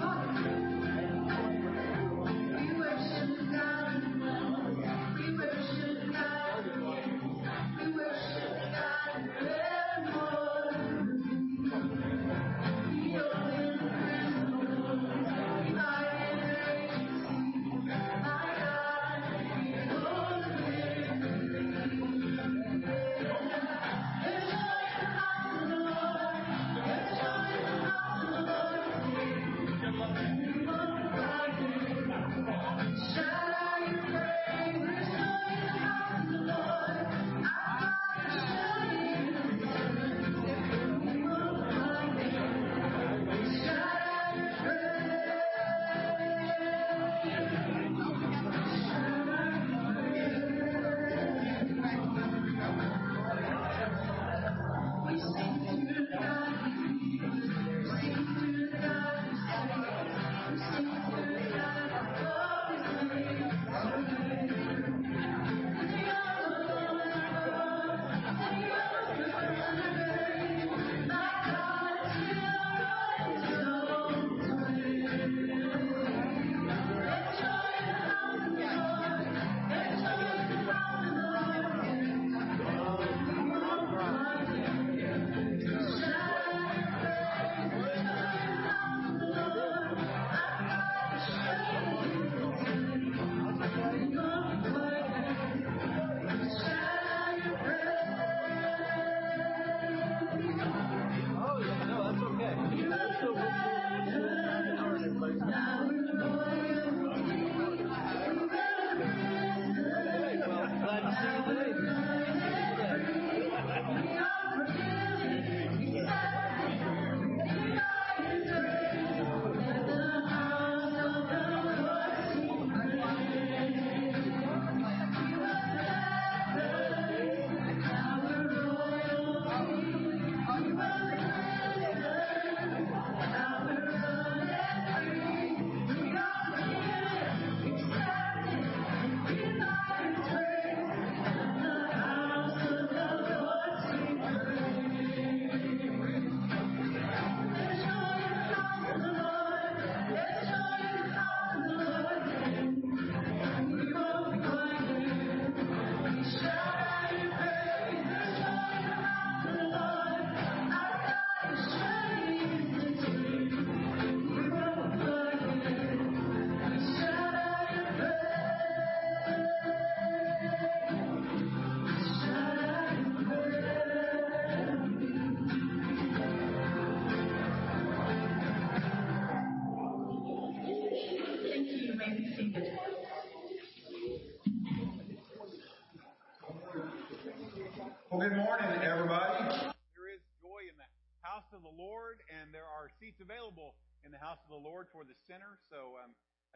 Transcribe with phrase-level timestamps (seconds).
[0.00, 0.73] Well,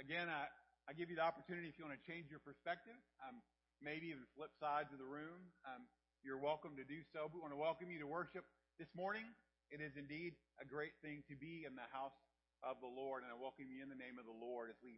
[0.08, 0.48] again, I,
[0.88, 3.44] I give you the opportunity if you want to change your perspective, um,
[3.84, 5.52] maybe even flip sides of the room.
[5.68, 5.84] Um,
[6.24, 7.28] you're welcome to do so.
[7.28, 8.48] But we want to welcome you to worship
[8.80, 9.28] this morning.
[9.68, 12.16] It is indeed a great thing to be in the house
[12.64, 14.96] of the Lord, and I welcome you in the name of the Lord as we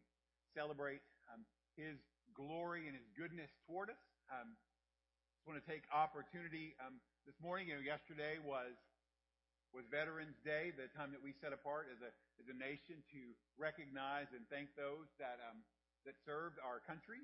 [0.55, 1.43] celebrate um,
[1.75, 1.99] His
[2.31, 3.99] glory and His goodness toward us.
[4.31, 4.55] Um,
[5.35, 6.79] just want to take opportunity.
[6.79, 8.79] Um, this morning, know, yesterday was
[9.71, 12.11] was Veterans Day, the time that we set apart as a
[12.43, 13.23] as a nation to
[13.55, 15.62] recognize and thank those that um,
[16.09, 17.23] that served our country.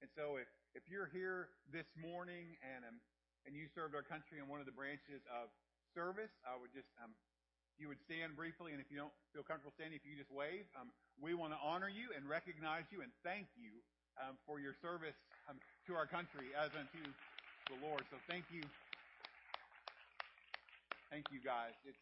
[0.00, 2.96] And so, if if you're here this morning and um,
[3.44, 5.52] and you served our country in one of the branches of
[5.92, 7.12] service, I would just um,
[7.80, 10.68] you would stand briefly, and if you don't feel comfortable standing, if you just wave,
[10.78, 13.80] um, we want to honor you and recognize you and thank you
[14.20, 15.16] um, for your service
[15.48, 15.56] um,
[15.88, 17.00] to our country as unto
[17.72, 18.04] the Lord.
[18.12, 18.62] So thank you.
[21.12, 21.76] Thank you guys.
[21.84, 22.00] It's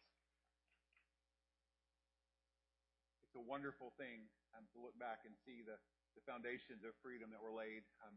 [3.26, 4.23] it's a wonderful thing
[4.55, 5.75] um, to look back and see the,
[6.14, 8.14] the foundations of freedom that were laid um,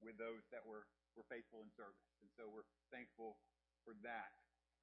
[0.00, 0.88] with those that were,
[1.20, 2.08] were faithful in service.
[2.24, 3.36] And so we're thankful
[3.84, 4.32] for that.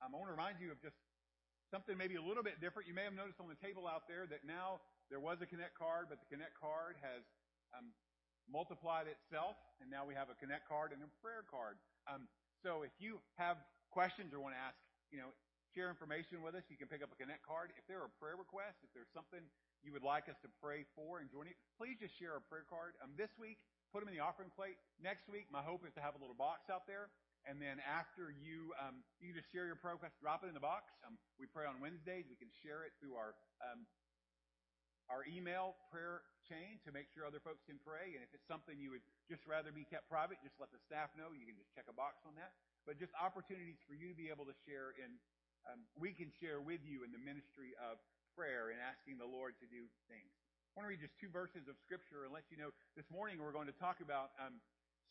[0.06, 1.02] Um, I want to remind you of just
[1.74, 2.86] something maybe a little bit different.
[2.86, 5.74] You may have noticed on the table out there that now there was a Connect
[5.74, 7.26] card, but the Connect card has
[7.74, 7.90] um,
[8.46, 11.82] multiplied itself, and now we have a Connect card and a prayer card.
[12.06, 12.30] Um,
[12.62, 13.58] so if you have
[13.90, 14.78] questions or want to ask,
[15.12, 15.32] you know,
[15.76, 17.76] share information with us, you can pick up a Connect card.
[17.76, 19.44] If there are prayer requests, if there's something
[19.86, 22.66] you would like us to pray for and join you, please just share a prayer
[22.66, 22.98] card.
[23.04, 23.62] Um, this week,
[23.94, 24.80] put them in the offering plate.
[24.98, 27.14] Next week, my hope is to have a little box out there.
[27.48, 30.64] And then after you, um, you just share your prayer request, drop it in the
[30.64, 30.92] box.
[31.08, 32.28] Um, we pray on Wednesdays.
[32.28, 33.88] We can share it through our um,
[35.08, 38.16] our email prayer chain to make sure other folks can pray.
[38.16, 41.12] And if it's something you would just rather be kept private, just let the staff
[41.14, 41.36] know.
[41.36, 42.56] You can just check a box on that.
[42.88, 45.20] But just opportunities for you to be able to share in,
[45.68, 48.00] um, we can share with you in the ministry of
[48.32, 50.32] prayer and asking the Lord to do things.
[50.72, 53.42] I want to read just two verses of scripture and let you know this morning
[53.42, 54.62] we're going to talk about um,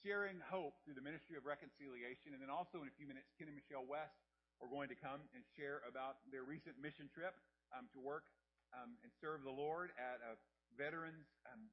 [0.07, 2.33] sharing hope through the ministry of reconciliation.
[2.33, 4.15] And then also in a few minutes, Ken and Michelle West
[4.63, 7.35] are going to come and share about their recent mission trip
[7.75, 8.25] um, to work
[8.73, 10.39] um, and serve the Lord at a
[10.77, 11.73] veterans um,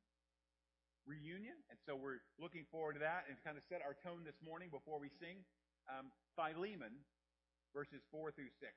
[1.06, 1.56] reunion.
[1.70, 4.40] And so we're looking forward to that and to kind of set our tone this
[4.40, 5.44] morning before we sing
[5.92, 6.96] um, Philemon,
[7.76, 8.72] verses 4 through 6.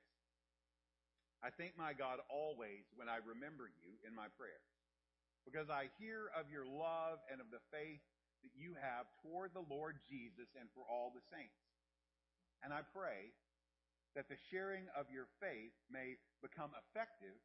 [1.39, 4.67] I thank my God always when I remember you in my prayers,
[5.45, 8.03] because I hear of your love and of the faith
[8.41, 11.61] that you have toward the Lord Jesus and for all the saints.
[12.65, 13.31] And I pray
[14.17, 17.37] that the sharing of your faith may become effective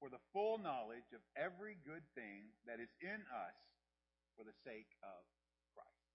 [0.00, 3.58] for the full knowledge of every good thing that is in us
[4.32, 5.20] for the sake of
[5.76, 6.08] Christ.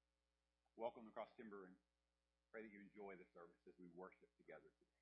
[0.74, 1.78] Welcome to Cross Timber and
[2.50, 4.95] pray that you enjoy the service as we worship together today.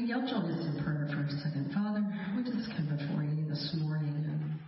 [0.00, 1.72] Hey, y'all join us in prayer for a second.
[1.74, 2.00] Father,
[2.34, 4.16] we just come before you this morning.
[4.16, 4.58] And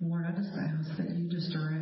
[0.00, 1.75] Lord, I just ask that you just direct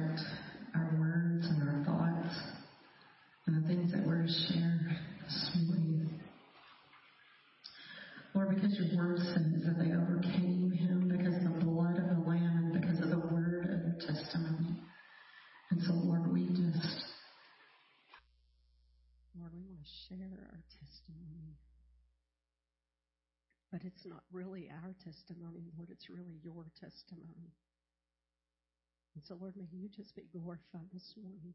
[29.96, 31.54] just be glorified this morning.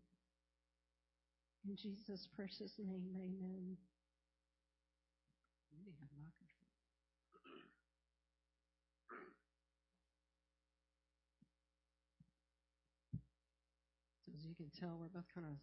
[1.68, 3.78] In Jesus' precious name, amen.
[5.72, 6.80] We have microphone.
[14.26, 15.58] So as you can tell, we're both kind of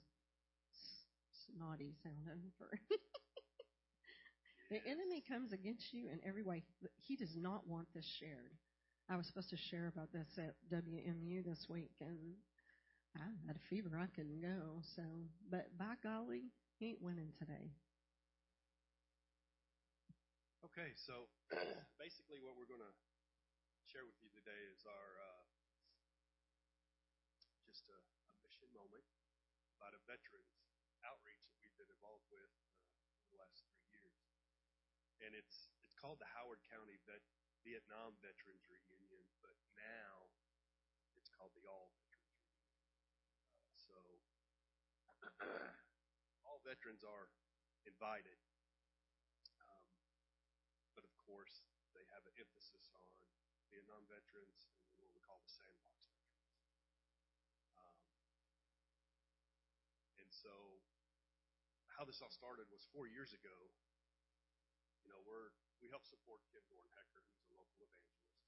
[1.46, 2.68] snotty sounding for.
[4.70, 6.64] the enemy comes against you in every way.
[6.96, 8.52] He does not want this shared.
[9.08, 12.34] I was supposed to share about this at WMU this week, and
[13.16, 13.96] I had a fever.
[13.96, 14.84] I couldn't go.
[14.84, 15.02] So,
[15.48, 17.72] but by golly, he ain't winning today.
[20.64, 21.30] Okay, so
[22.02, 22.96] basically, what we're going to
[23.88, 25.44] share with you today is our uh,
[27.64, 29.06] just a, a mission moment
[29.80, 30.68] about a veterans
[31.06, 32.52] outreach that we've been involved with
[33.08, 34.16] uh, the last three years,
[35.24, 37.24] and it's it's called the Howard County Vet,
[37.64, 40.28] Vietnam Veterans Reunion, but now
[41.16, 41.56] it's called
[46.46, 47.28] all veterans are
[47.84, 48.38] invited.
[49.60, 49.86] Um,
[50.96, 53.10] but of course, they have an emphasis on
[53.68, 56.56] Vietnam veterans and what we call the sandbox veterans.
[57.76, 57.98] Um,
[60.22, 60.80] and so,
[61.92, 63.56] how this all started was four years ago.
[65.04, 68.40] You know, we're we help support Ken Dornhecker, who's a local evangelist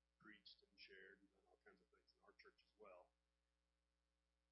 [0.00, 3.04] who's preached and shared and done all kinds of things in our church as well.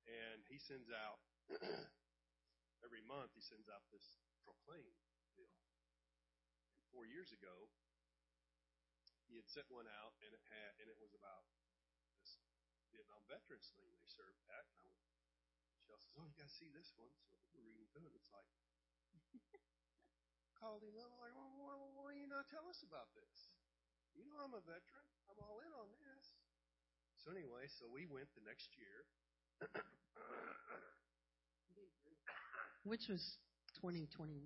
[0.06, 1.18] And he sends out
[2.86, 4.94] every month he sends out this proclaim
[5.38, 5.58] bill.
[6.78, 7.70] And four years ago,
[9.26, 11.46] he had sent one out, and it had and it was about
[12.18, 12.38] this
[12.94, 14.66] Vietnam veterans thing they served at.
[14.70, 15.02] And I went,
[15.78, 17.10] Michelle says, "Oh, you got to see this one."
[17.50, 18.14] So we're reading through it.
[18.14, 18.46] It's like
[20.58, 21.12] called him up.
[21.20, 23.52] Like, well, why, why you not tell us about this?
[24.16, 25.04] You know, I'm a veteran.
[25.28, 26.40] I'm all in on this.
[27.20, 29.04] So anyway, so we went the next year.
[32.86, 33.42] Which was
[33.82, 34.38] 2021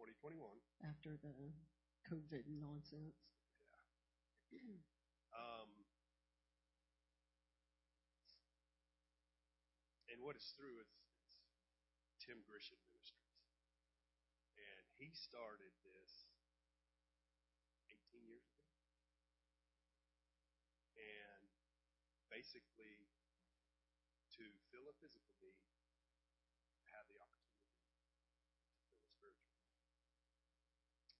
[0.00, 0.40] 2021.
[0.80, 1.52] after the
[2.08, 3.20] COVID nonsense.
[5.36, 5.68] Um,
[10.08, 11.36] and what it's through is it's
[12.24, 13.44] Tim Grisham Ministries.
[14.56, 16.32] And he started this
[17.92, 18.72] 18 years ago.
[20.96, 21.44] And
[22.32, 23.04] basically,
[24.40, 25.60] to fill a physical need,
[26.96, 29.76] have the opportunity to fill a spiritual need.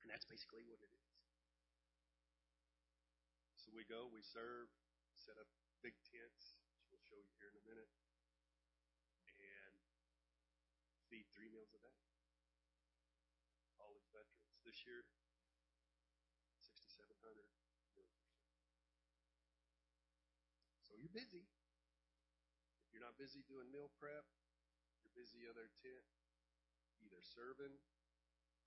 [0.00, 1.12] And that's basically what it is.
[3.60, 4.72] So we go, we serve,
[5.12, 5.44] set up
[5.84, 7.92] big tents, which we'll show you here in a minute,
[9.36, 9.76] and
[11.12, 12.00] feed three meals a day.
[13.76, 14.56] All these veterans.
[14.64, 15.04] This year,
[16.64, 17.12] 6,700
[17.92, 18.16] meals.
[20.80, 21.44] So you're busy.
[21.44, 24.24] If you're not busy doing meal prep,
[25.04, 26.08] you're busy other tent,
[27.04, 27.76] either serving,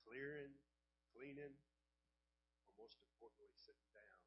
[0.06, 0.54] clearing,
[1.16, 1.56] cleaning,
[2.66, 4.22] or most importantly, sitting down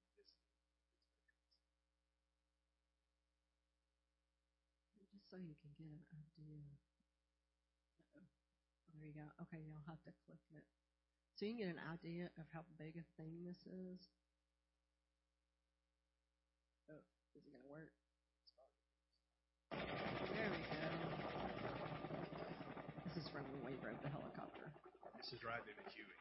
[0.00, 1.18] and visiting these veterans.
[5.12, 6.62] Just so you can get an idea.
[7.98, 8.28] Uh-oh.
[8.94, 9.26] There you go.
[9.46, 10.64] Okay, you'll have to click it.
[11.34, 14.10] So you can get an idea of how big a thing this is.
[16.90, 17.02] Oh,
[17.34, 17.92] is it going to work?
[19.70, 20.86] There we go.
[23.06, 24.66] This is from when we rode the helicopter.
[25.18, 26.18] This is riding in a Huey,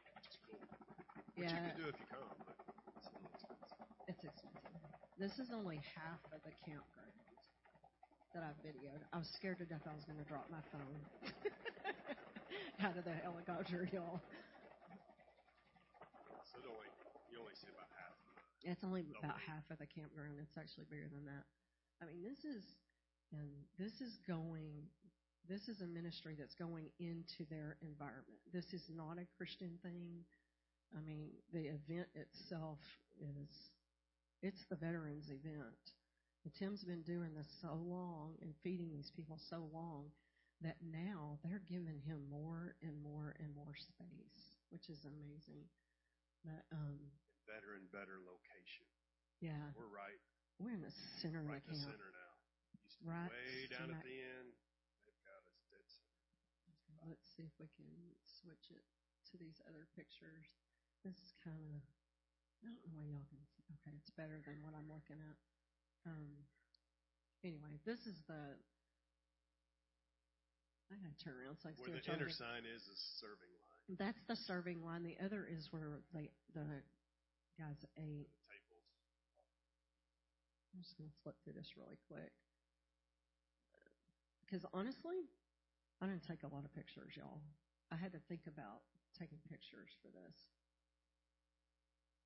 [0.52, 1.48] which.
[1.48, 2.58] You can do if you come, but
[2.98, 3.80] it's a little expensive.
[4.10, 4.82] It's expensive.
[5.18, 7.18] This is only half of the campground
[8.38, 9.02] that I've videoed.
[9.14, 11.00] I was scared to death I was going to drop my phone
[12.86, 14.22] out of the helicopter, y'all.
[16.54, 16.90] So it only
[17.34, 18.14] you only see about half.
[18.62, 20.38] It's only about half of the campground.
[20.38, 21.46] It's actually bigger than that.
[21.98, 22.62] I mean, this is,
[23.34, 23.50] and
[23.82, 24.86] this is going,
[25.50, 28.40] this is a ministry that's going into their environment.
[28.54, 30.24] This is not a Christian thing.
[30.96, 32.80] I mean, the event itself
[33.20, 33.50] is,
[34.42, 35.84] it's the veterans event.
[36.46, 40.12] And Tim's been doing this so long and feeding these people so long
[40.64, 44.40] that now they're giving him more and more and more space,
[44.72, 45.68] which is amazing.
[46.46, 46.98] But, um,
[47.48, 48.84] Better and better location.
[49.40, 50.20] yeah, We're right,
[50.60, 50.92] we're in the
[51.24, 51.96] center of right the in the camp.
[51.96, 52.32] center now.
[52.84, 54.52] Used to Right way down at the end.
[55.08, 56.24] They've got us dead center.
[57.08, 57.88] Let's see if we can
[58.44, 58.84] switch it
[59.32, 60.44] to these other pictures.
[61.08, 61.80] This is kind of,
[62.60, 63.64] I don't know why y'all can see.
[63.80, 65.38] Okay, it's better than what I'm looking at.
[66.04, 66.44] Um,
[67.48, 68.60] anyway, this is the,
[70.92, 73.96] I gotta turn around so I can Where the inner sign is is serving line.
[73.96, 75.04] That's the serving line.
[75.08, 76.68] The other is where they, the
[77.56, 78.28] guys ate.
[78.28, 78.88] The tables.
[80.76, 82.32] I'm just to flip through this really quick.
[84.44, 85.28] Because honestly,
[86.02, 87.42] I didn't take a lot of pictures, y'all.
[87.92, 88.86] I had to think about
[89.18, 90.38] taking pictures for this.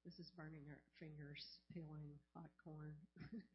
[0.03, 2.93] This is burning our fingers, peeling hot corn.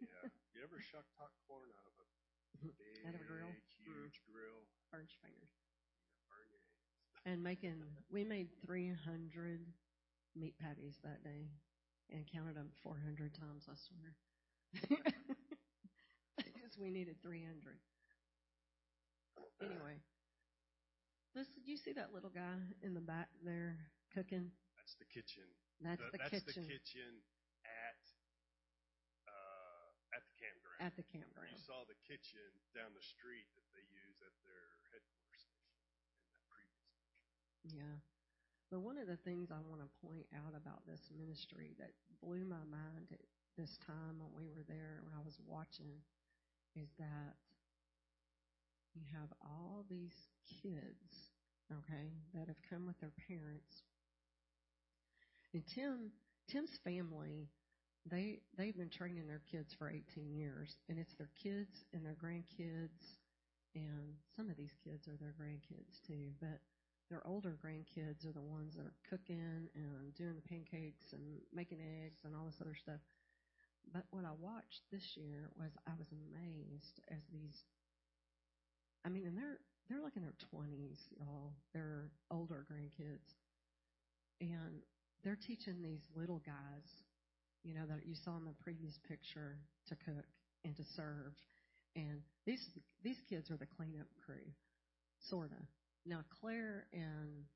[0.00, 0.30] Yeah.
[0.56, 3.52] You ever shucked hot corn out of a big, Out of a grill?
[3.84, 4.64] huge grill?
[4.88, 5.52] Burns fingers.
[6.32, 6.88] Burn your hands.
[7.28, 9.60] And making, we made 300
[10.32, 11.52] meat patties that day
[12.08, 14.16] and counted them 400 times, I swear.
[16.40, 17.76] Because we needed 300.
[19.60, 20.00] Anyway,
[21.34, 23.76] this, you see that little guy in the back there
[24.12, 24.50] cooking?
[24.76, 25.44] That's the kitchen.
[25.80, 27.12] That's The- the that's kitchen the kitchen
[27.64, 28.00] at
[29.28, 30.80] uh, at the campground.
[30.80, 31.50] at the campground.
[31.52, 35.76] You saw the kitchen down the street that they use at their headquarters station
[36.24, 37.76] in that previous picture.
[37.76, 37.96] Yeah.
[38.70, 42.44] But one of the things I want to point out about this ministry that blew
[42.44, 43.22] my mind at
[43.56, 46.02] this time when we were there, when I was watching,
[46.74, 47.36] is that
[48.96, 50.16] you have all these
[50.62, 51.30] kids,
[51.70, 53.84] okay, that have come with their parents.
[55.52, 56.10] And Tim,
[56.48, 57.48] Tim's family,
[58.10, 62.16] they they've been training their kids for 18 years, and it's their kids and their
[62.16, 63.20] grandkids,
[63.74, 66.60] and some of these kids are their grandkids too, but
[67.10, 71.78] their older grandkids are the ones that are cooking and doing the pancakes and making
[71.78, 73.00] eggs and all this other stuff.
[73.92, 77.62] But what I watched this year was I was amazed as these
[79.06, 81.54] I mean, and they're they're like in their twenties, y'all.
[81.72, 83.22] They're older grandkids,
[84.40, 84.82] and
[85.22, 86.90] they're teaching these little guys,
[87.62, 90.26] you know, that you saw in the previous picture, to cook
[90.64, 91.32] and to serve.
[91.94, 92.66] And these
[93.04, 94.50] these kids are the cleanup crew,
[95.30, 95.62] sorta.
[96.04, 97.46] Now Claire and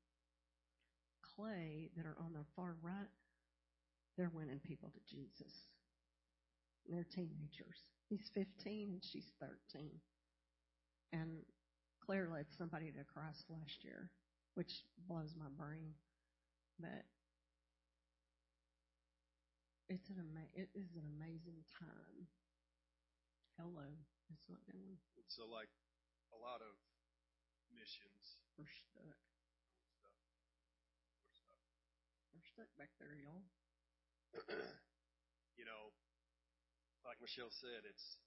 [1.35, 3.11] Clay that are on the far right,
[4.17, 5.51] they're winning people to Jesus.
[6.87, 7.77] They're teenagers.
[8.09, 9.91] He's 15 and she's 13.
[11.11, 11.43] And
[12.05, 14.09] Claire led somebody to Christ last year,
[14.55, 14.71] which
[15.07, 15.93] blows my brain.
[16.79, 17.05] But
[19.91, 22.27] it's an ama- it is an amazing time.
[23.59, 23.85] Hello,
[24.31, 24.97] it's not going.
[25.27, 25.69] So, like
[26.33, 26.75] a lot of
[27.71, 29.03] missions We're stuck.
[29.99, 30.15] stuff,
[31.23, 31.61] we're stuck.
[32.35, 33.43] We're stuck back there, y'all.
[35.59, 35.91] you know,
[37.03, 38.17] like Michelle said, it's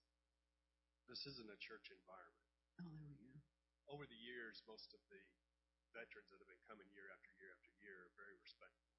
[1.09, 2.54] this isn't a church environment.
[2.81, 3.39] Oh, there we go.
[3.87, 5.21] Over the years, most of the
[5.95, 8.99] veterans that have been coming year after year after year are very respectful,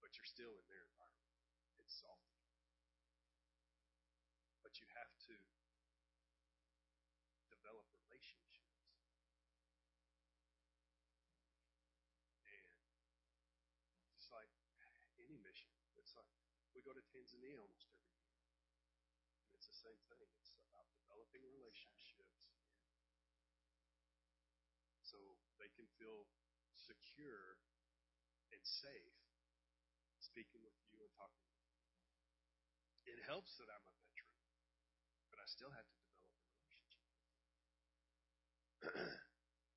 [0.00, 1.36] but you're still in their environment.
[1.76, 2.40] It's salty,
[4.64, 5.36] but you have to
[7.52, 8.88] develop relationships,
[12.48, 12.80] and
[14.16, 14.48] just like
[15.20, 16.32] any mission, it's like
[16.72, 18.32] we go to Tanzania almost every year.
[19.50, 20.24] And it's the same thing.
[20.40, 22.21] It's about developing relationships
[25.12, 25.20] so
[25.60, 26.24] they can feel
[26.72, 27.60] secure
[28.56, 29.20] and safe
[30.16, 33.12] speaking with you and talking with you.
[33.12, 34.40] It helps that I'm a veteran,
[35.28, 37.12] but I still have to develop a relationship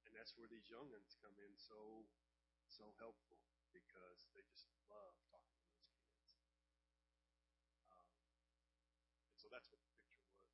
[0.08, 2.08] and that's where these young ones come in so
[2.71, 3.38] so helpful
[3.76, 6.32] because they just love talking to those kids.
[7.91, 8.10] Um,
[9.30, 10.48] and so that's what the picture was.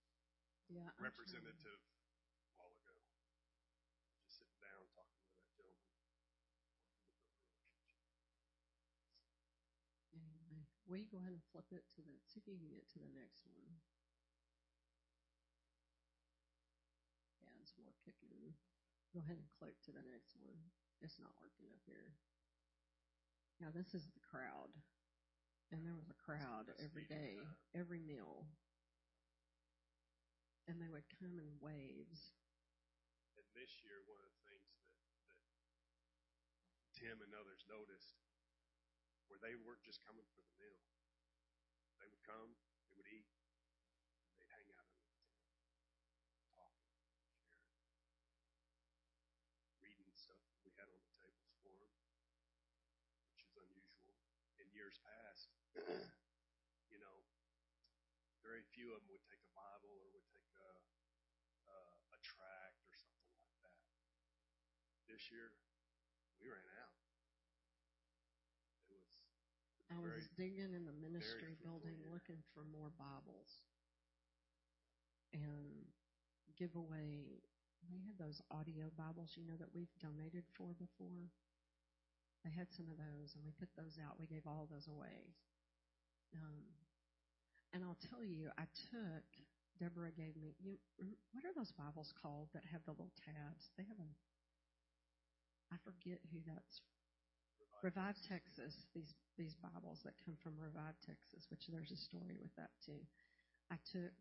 [0.67, 0.91] Yeah.
[0.99, 2.97] Representative a while ago.
[4.19, 5.91] Just sitting down talking with that gentleman.
[10.11, 10.80] wanting to build a relationship.
[10.91, 13.79] Go ahead and flip it to the, can get to the next one.
[17.39, 18.51] Yeah, more kicking.
[19.15, 20.59] Go ahead and click to the next one.
[20.99, 22.11] It's not working up here.
[23.63, 24.75] Now this is the crowd.
[25.71, 27.39] And there was a crowd every day,
[27.71, 28.43] every meal.
[30.67, 32.35] And they would come in waves.
[33.39, 34.91] And this year, one of the things that,
[35.31, 35.39] that
[36.99, 38.20] Tim and others noticed
[39.31, 40.83] where they weren't just coming for the meal.
[41.95, 42.51] They would come,
[42.91, 43.31] they would eat,
[44.27, 45.47] and they'd hang out under the tent,
[46.51, 46.91] talking,
[47.39, 47.79] sharing,
[49.79, 50.35] reading stuff
[50.67, 51.95] we had on the tables for them,
[53.31, 54.19] which is unusual.
[54.59, 55.47] In years past,
[56.91, 57.17] you know,
[58.43, 60.69] very few of them would take a Bible or would take a,
[61.71, 61.79] a,
[62.11, 63.79] a tract or something like that.
[65.07, 65.55] This year,
[66.43, 66.99] we ran out.
[68.91, 69.23] It was,
[69.79, 73.49] it I was digging in the ministry building looking for more Bibles
[75.33, 75.89] and
[76.61, 77.41] give away.
[77.89, 81.33] They had those audio Bibles, you know, that we've donated for before.
[82.45, 84.21] They had some of those, and we put those out.
[84.21, 85.33] We gave all those away.
[86.37, 86.69] Um,
[87.73, 89.25] and I'll tell you, I took.
[89.81, 90.53] Deborah gave me.
[90.61, 90.77] You,
[91.33, 93.73] what are those Bibles called that have the little tabs?
[93.73, 94.09] They have a.
[95.73, 96.77] I forget who that's
[97.81, 99.09] Revive Texas, these
[99.41, 103.01] these Bibles that come from Revive Texas, which there's a story with that too.
[103.73, 104.13] I took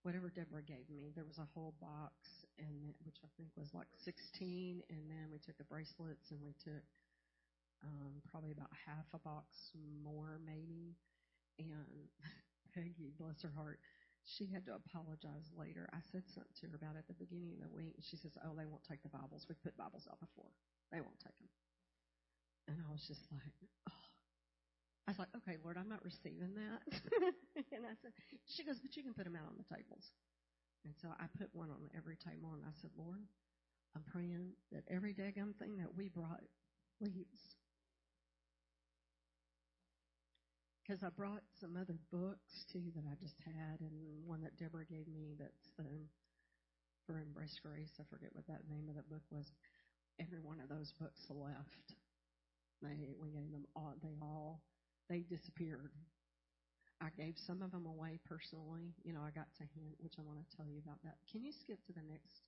[0.00, 1.12] whatever Deborah gave me.
[1.12, 2.16] There was a whole box,
[2.56, 6.56] and which I think was like 16, and then we took the bracelets, and we
[6.64, 6.80] took
[7.84, 9.52] um, probably about half a box
[10.00, 10.96] more, maybe.
[11.60, 12.08] And
[12.72, 13.76] Peggy, bless her heart,
[14.24, 15.84] she had to apologize later.
[15.92, 17.92] I said something to her about it at the beginning of the week.
[17.92, 19.44] and She says, "Oh, they won't take the Bibles.
[19.52, 20.48] We've put Bibles out before.
[20.88, 21.52] They won't take them."
[22.68, 23.54] And I was just like,
[23.90, 24.04] oh.
[25.06, 26.82] I was like, okay, Lord, I'm not receiving that.
[27.72, 28.10] and I said,
[28.50, 30.02] she goes, but you can put them out on the tables.
[30.82, 33.22] And so I put one on every table, and I said, Lord,
[33.94, 36.42] I'm praying that every daggum thing that we brought
[37.00, 37.38] leaves.
[40.82, 43.94] Because I brought some other books too that I just had, and
[44.26, 45.86] one that Deborah gave me that's the
[47.06, 47.90] for Embrace Grace.
[47.98, 49.46] I forget what that name of the book was.
[50.20, 51.94] Every one of those books left.
[52.82, 53.94] They we gave them all.
[54.02, 54.60] They all
[55.08, 55.92] they disappeared.
[57.00, 58.96] I gave some of them away personally.
[59.04, 61.20] You know, I got to hand, which I want to tell you about that.
[61.28, 62.40] Can you skip to the next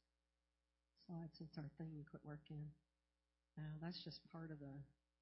[1.05, 2.65] slide since our thing quit working?
[3.57, 4.75] Uh, that's just part of the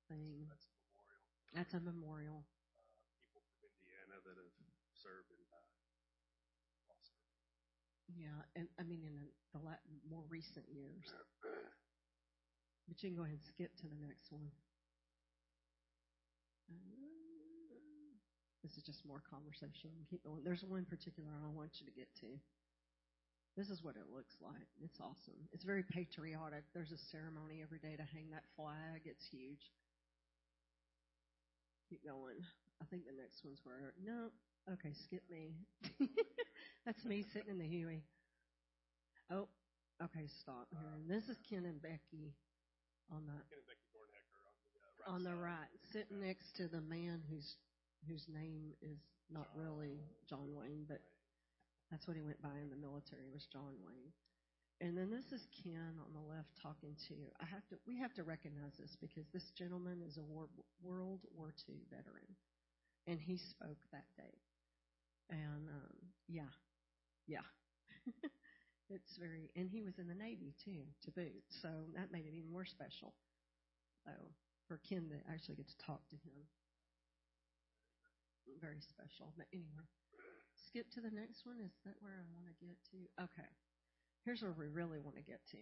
[0.06, 0.46] thing.
[0.46, 1.50] That's a memorial.
[1.54, 2.38] That's a memorial.
[2.46, 2.78] Uh,
[3.18, 4.54] people from Indiana that have
[4.94, 5.74] served and died.
[8.14, 9.26] Yeah, and I mean in the,
[10.06, 11.10] more recent years.
[12.86, 14.46] But you can go ahead and skip to the next one.
[18.66, 19.94] This is just more conversation.
[20.10, 20.42] Keep going.
[20.42, 22.34] There's one particular I want you to get to.
[23.54, 24.68] This is what it looks like.
[24.82, 25.38] It's awesome.
[25.54, 26.64] It's very patriotic.
[26.74, 29.06] There's a ceremony every day to hang that flag.
[29.06, 29.70] It's huge.
[31.88, 32.42] Keep going.
[32.82, 34.34] I think the next one's where no.
[34.66, 35.54] Okay, skip me.
[36.84, 38.02] That's me sitting in the Huey.
[39.30, 39.46] Oh,
[40.02, 40.90] okay, stop here.
[40.98, 42.34] And this is Ken and Becky
[43.14, 43.85] on the Ken and Becky
[45.06, 47.56] on the right sitting next to the man whose
[48.08, 48.98] whose name is
[49.30, 51.00] not really John Wayne, but
[51.90, 54.12] that's what he went by in the military was John Wayne.
[54.80, 57.16] And then this is Ken on the left talking to.
[57.40, 60.48] I have to we have to recognize this because this gentleman is a war,
[60.82, 62.28] World War II veteran,
[63.06, 64.34] and he spoke that day.
[65.30, 65.96] And um,
[66.28, 66.52] yeah,
[67.26, 67.46] yeah,
[68.90, 69.50] it's very.
[69.56, 71.44] And he was in the Navy too, to boot.
[71.62, 73.14] So that made it even more special.
[74.04, 74.12] So
[74.68, 76.46] for Ken to actually get to talk to him,
[78.60, 79.32] very special.
[79.36, 79.86] But anyway,
[80.68, 81.60] skip to the next one.
[81.60, 83.24] Is that where I want to get to?
[83.24, 83.50] Okay,
[84.24, 85.58] here's where we really want to get to.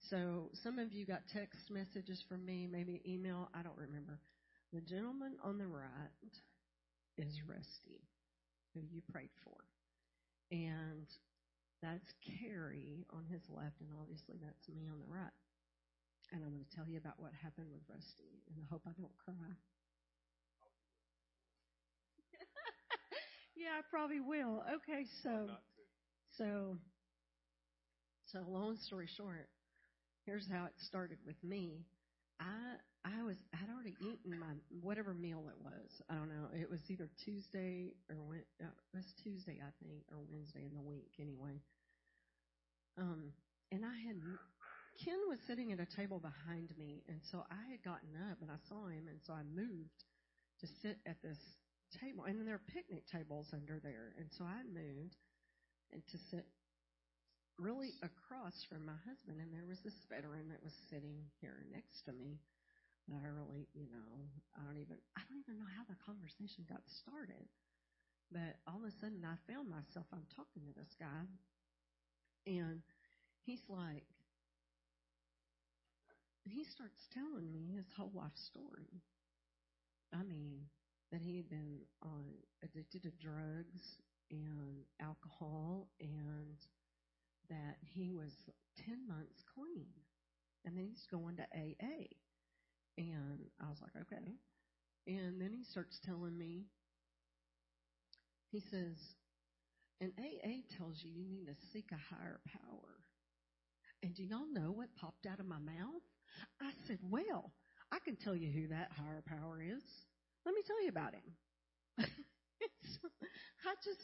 [0.00, 3.50] So some of you got text messages from me, maybe email.
[3.54, 4.20] I don't remember.
[4.72, 6.34] The gentleman on the right
[7.18, 8.00] is Rusty,
[8.74, 9.56] who you prayed for,
[10.50, 11.06] and
[11.82, 15.32] that's Carrie on his left, and obviously that's me on the right.
[16.32, 18.94] And I'm going to tell you about what happened with Rusty, and I hope I
[18.96, 19.50] don't cry.
[23.56, 24.62] yeah, I probably will.
[24.78, 25.50] Okay, so
[26.38, 26.76] so
[28.30, 29.48] so long story short,
[30.24, 31.82] here's how it started with me.
[32.38, 35.90] I I was I'd already eaten my whatever meal it was.
[36.08, 36.46] I don't know.
[36.54, 40.74] It was either Tuesday or when uh, it was Tuesday I think or Wednesday in
[40.74, 41.58] the week anyway.
[42.98, 43.32] Um,
[43.72, 44.16] and I had
[45.04, 48.50] Ken was sitting at a table behind me, and so I had gotten up and
[48.50, 50.04] I saw him, and so I moved
[50.60, 51.40] to sit at this
[52.00, 55.16] table, and there are picnic tables under there, and so I moved
[55.92, 56.46] and to sit
[57.58, 62.04] really across from my husband, and there was this veteran that was sitting here next
[62.08, 62.40] to me.
[63.08, 64.10] And I really, you know,
[64.54, 67.48] I don't even, I don't even know how the conversation got started.
[68.30, 71.26] But all of a sudden, I found myself, I'm talking to this guy,
[72.46, 72.80] and
[73.42, 74.06] he's like,
[76.50, 79.02] he starts telling me his whole life story.
[80.12, 80.66] I mean,
[81.12, 82.24] that he had been on
[82.62, 83.82] addicted to drugs
[84.30, 86.56] and alcohol, and
[87.48, 88.30] that he was
[88.86, 89.86] ten months clean,
[90.64, 92.06] and then he's going to AA.
[92.98, 94.34] And I was like, okay.
[95.06, 96.66] And then he starts telling me,
[98.50, 98.96] he says,
[100.00, 103.00] and AA tells you you need to seek a higher power.
[104.02, 106.02] And do y'all know what popped out of my mouth?
[106.60, 107.52] I said, well,
[107.92, 109.82] I can tell you who that higher power is.
[110.46, 111.22] Let me tell you about him.
[111.98, 114.00] I just,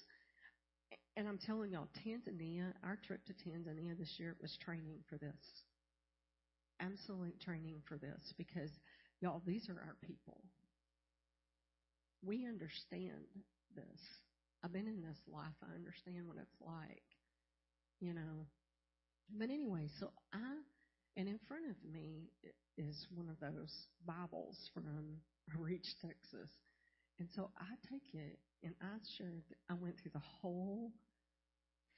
[1.16, 5.64] and I'm telling y'all, Tanzania, our trip to Tanzania this year was training for this.
[6.80, 8.70] Absolute training for this because,
[9.20, 10.42] y'all, these are our people.
[12.22, 13.24] We understand
[13.74, 14.00] this.
[14.62, 15.56] I've been in this life.
[15.62, 17.04] I understand what it's like,
[18.00, 18.46] you know.
[19.30, 20.38] But anyway, so I,
[21.16, 22.30] and in front of me
[22.76, 23.72] is one of those
[24.06, 25.16] Bibles from
[25.58, 26.50] Reach, Texas.
[27.18, 30.92] And so I take it and I shared, I went through the whole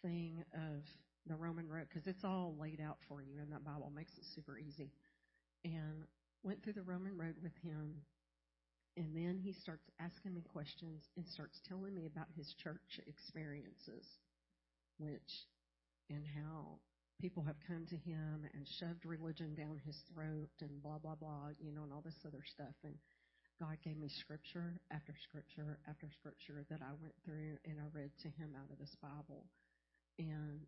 [0.03, 0.83] thing of
[1.27, 3.93] the Roman road because it's all laid out for you in that Bible.
[3.95, 4.93] Makes it super easy.
[5.65, 6.07] And
[6.45, 7.97] went through the Roman road with him.
[8.97, 14.07] And then he starts asking me questions and starts telling me about his church experiences,
[14.99, 15.47] which
[16.11, 16.79] and how
[17.21, 21.51] people have come to him and shoved religion down his throat and blah blah blah,
[21.59, 22.75] you know, and all this other stuff.
[22.85, 22.95] And
[23.59, 28.11] God gave me scripture after scripture after scripture that I went through and I read
[28.23, 29.47] to him out of this Bible.
[30.19, 30.67] And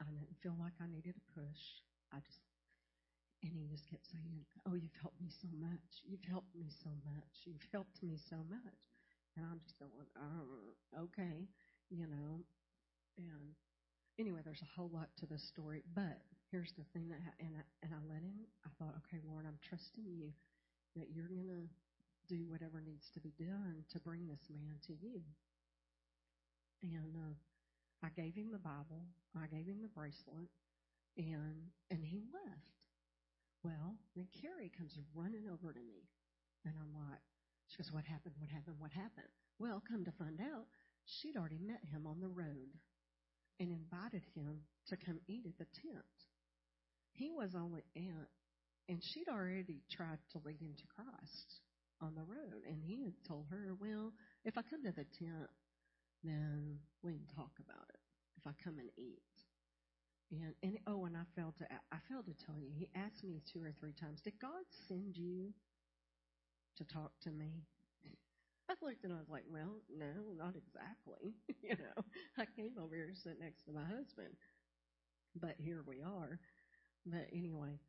[0.00, 1.62] I didn't feel like I needed a push.
[2.10, 2.40] I just,
[3.42, 6.02] and he just kept saying, Oh, you've helped me so much.
[6.02, 7.46] You've helped me so much.
[7.46, 8.80] You've helped me so much.
[9.36, 11.46] And I'm just going, oh, okay,
[11.88, 12.42] you know.
[13.18, 13.54] And
[14.20, 16.20] anyway, there's a whole lot to this story, but
[16.52, 18.44] here's the thing that, and I, and I let him.
[18.68, 20.28] I thought, okay, Lord, I'm trusting you
[20.94, 21.64] that you're gonna
[22.28, 25.24] do whatever needs to be done to bring this man to you.
[26.84, 27.34] And uh,
[28.04, 30.52] I gave him the Bible, I gave him the bracelet,
[31.16, 32.76] and and he left.
[33.64, 36.08] Well, then Carrie comes running over to me,
[36.64, 37.20] and I'm like,
[37.68, 38.34] she goes, "What happened?
[38.38, 38.76] What happened?
[38.78, 40.64] What happened?" Well, come to find out,
[41.04, 42.72] she'd already met him on the road
[43.60, 46.16] and invited him to come eat at the tent.
[47.12, 48.28] He was only aunt,
[48.88, 51.60] and she'd already tried to lead him to Christ
[52.00, 54.12] on the road, and he had told her, "Well,
[54.44, 55.50] if I come to the tent,
[56.24, 58.00] then we can talk about it.
[58.38, 59.22] If I come and eat."
[60.32, 62.70] And and oh, and I failed to I failed to tell you.
[62.72, 65.52] He asked me two or three times, "Did God send you
[66.76, 67.66] to talk to me?"
[68.70, 71.34] I looked and I was like, "Well, no, not exactly.
[71.62, 72.04] you know,
[72.38, 74.30] I came over here to sit next to my husband,
[75.34, 76.38] but here we are."
[77.04, 77.80] But anyway,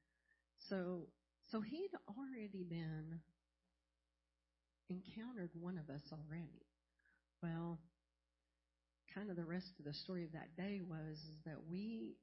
[0.69, 1.07] so
[1.51, 3.19] so he'd already been
[4.89, 6.65] encountered one of us already.
[7.43, 7.79] Well,
[9.13, 12.15] kind of the rest of the story of that day was is that we,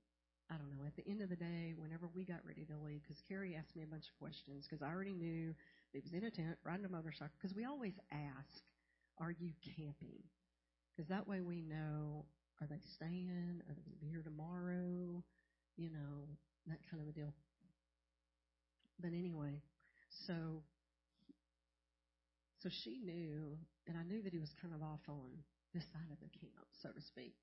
[0.51, 3.03] I don't know, at the end of the day, whenever we got ready to leave,
[3.03, 5.55] because Carrie asked me a bunch of questions, because I already knew
[5.93, 8.63] he was in a tent, riding a motorcycle, because we always ask,
[9.19, 10.23] are you camping?
[10.95, 12.25] Because that way we know,
[12.61, 13.63] are they staying?
[13.69, 15.23] Are they going to be here tomorrow?
[15.77, 16.27] You know,
[16.67, 17.33] that kind of a deal.
[19.01, 19.63] But anyway,
[20.27, 20.63] so
[22.59, 23.55] so she knew,
[23.87, 25.31] and I knew that he was kind of off on
[25.73, 27.39] this side of the camp, so to speak.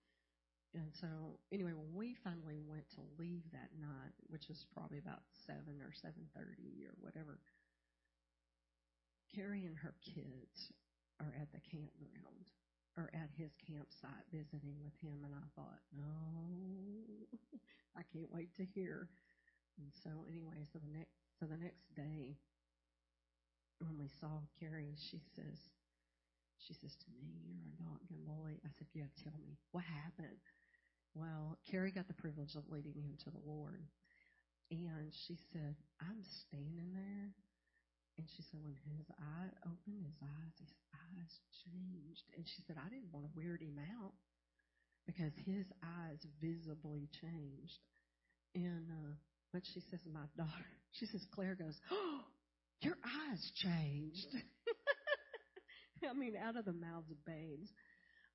[0.76, 5.24] And so, anyway, when we finally went to leave that night, which was probably about
[5.48, 7.40] seven or seven thirty or whatever,
[9.36, 10.72] Carrie and her kids
[11.20, 12.48] are at the campground
[12.96, 16.08] or at his campsite visiting with him, and I thought, no,
[18.00, 19.10] I can't wait to hear.
[19.78, 22.40] And so, anyway, so the next so the next day,
[23.80, 25.60] when we saw Carrie, she says,
[26.64, 29.60] she says to me, "You're a knock Molly." I said, "You got to tell me
[29.72, 30.40] what happened."
[31.14, 33.84] Well, Carrie got the privilege of leading him to the Lord,
[34.72, 37.36] and she said, "I'm standing there."
[38.18, 41.34] And she said, when his eye opened, his eyes, his eyes
[41.68, 42.26] changed.
[42.36, 44.16] And she said, I didn't want to weird him out
[45.04, 47.80] because his eyes visibly changed.
[48.56, 49.14] And uh,
[49.52, 52.24] but she says, my daughter, she says, Claire goes, oh,
[52.80, 54.32] your eyes changed.
[56.10, 57.68] I mean, out of the mouths of babes.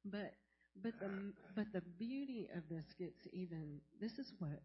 [0.05, 0.37] But
[0.77, 3.81] but the but the beauty of this gets even.
[4.01, 4.61] This is what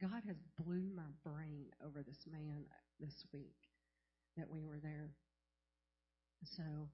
[0.00, 2.64] God has blew my brain over this man
[3.00, 3.67] this week
[4.38, 5.10] that we were there.
[6.56, 6.88] So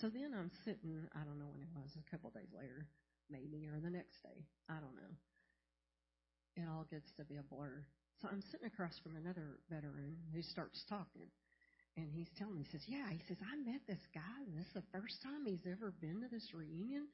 [0.00, 1.10] so then I'm sitting.
[1.10, 1.90] I don't know when it was.
[1.98, 2.86] A couple of days later,
[3.26, 4.46] maybe, or the next day.
[4.70, 5.14] I don't know.
[6.54, 7.82] It all gets to be a blur.
[8.22, 11.26] So I'm sitting across from another veteran who starts talking.
[11.98, 14.70] And he's telling me, he says, Yeah, he says, I met this guy, and this
[14.70, 17.10] is the first time he's ever been to this reunion.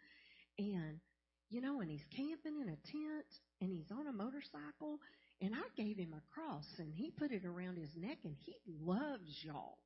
[0.61, 1.01] And,
[1.49, 3.31] you know, and he's camping in a tent,
[3.65, 5.01] and he's on a motorcycle,
[5.45, 8.57] and I gave him a cross, and he put it around his neck, and he
[8.81, 9.77] loves y'all.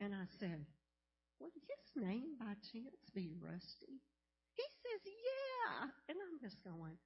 [0.00, 0.66] And I said,
[1.38, 4.02] Would his name by chance be Rusty?
[4.58, 5.86] He says, Yeah.
[6.10, 6.98] And I'm just going,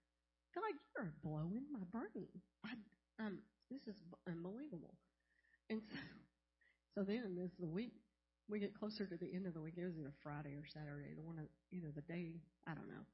[0.54, 2.32] God, you're blowing my brain.
[2.64, 2.72] I,
[3.20, 3.38] um,
[3.70, 4.94] this is unbelievable.
[5.68, 5.98] And so,
[6.94, 7.92] so then this the week
[8.48, 9.74] we get closer to the end of the week.
[9.76, 12.32] It was either Friday or Saturday, the one of either the day
[12.66, 13.04] I don't know.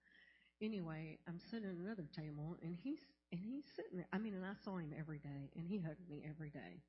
[0.63, 3.01] Anyway, I'm sitting at another table and he's
[3.33, 4.09] and he's sitting there.
[4.13, 6.83] I mean, and I saw him every day, and he hugged me every day.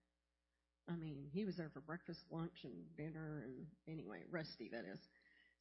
[0.90, 5.00] I mean, he was there for breakfast, lunch, and dinner, and anyway, Rusty that is.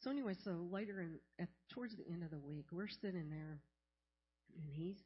[0.01, 3.61] So anyway, so later in at, towards the end of the week, we're sitting there,
[4.57, 4.97] and he's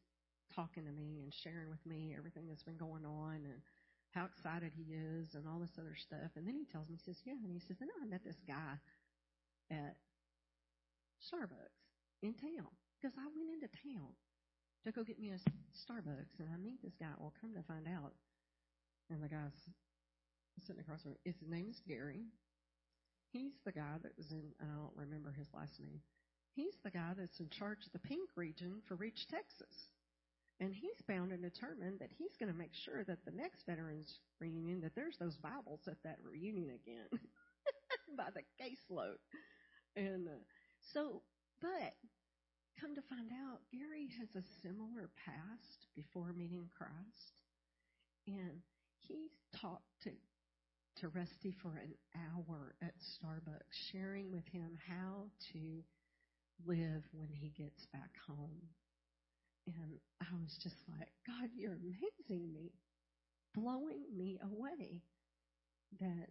[0.55, 3.59] talking to me and sharing with me everything that's been going on and
[4.14, 6.31] how excited he is and all this other stuff.
[6.37, 8.39] And then he tells me, he says, yeah, and he says, and I met this
[8.47, 8.79] guy
[9.75, 9.99] at
[11.18, 11.83] Starbucks
[12.22, 14.14] in town because I went into town
[14.85, 15.39] to go get me a
[15.72, 17.12] Starbucks and I meet this guy.
[17.18, 18.12] Well, come to find out,
[19.11, 19.57] and the guy's
[20.66, 21.18] sitting across from me.
[21.24, 22.24] His name is Gary.
[23.32, 26.01] He's the guy that was in, I don't remember his last name.
[26.55, 29.91] He's the guy that's in charge of the pink region for Reach, Texas.
[30.61, 34.20] And he's bound and determined that he's going to make sure that the next veterans
[34.41, 37.11] reunion, that there's those Bibles at that reunion again
[38.16, 39.18] by the caseload.
[39.97, 40.43] And uh,
[40.93, 41.22] so,
[41.61, 41.95] but
[42.85, 47.41] come to find out, Gary has a similar past before meeting Christ.
[48.26, 48.61] And
[48.99, 49.30] he
[49.61, 50.11] talked to
[51.01, 55.82] to Rusty for an hour at Starbucks, sharing with him how to
[56.64, 58.62] live when he gets back home.
[59.66, 62.70] and I was just like, God, you're amazing me,
[63.55, 65.03] blowing me away.
[66.01, 66.28] That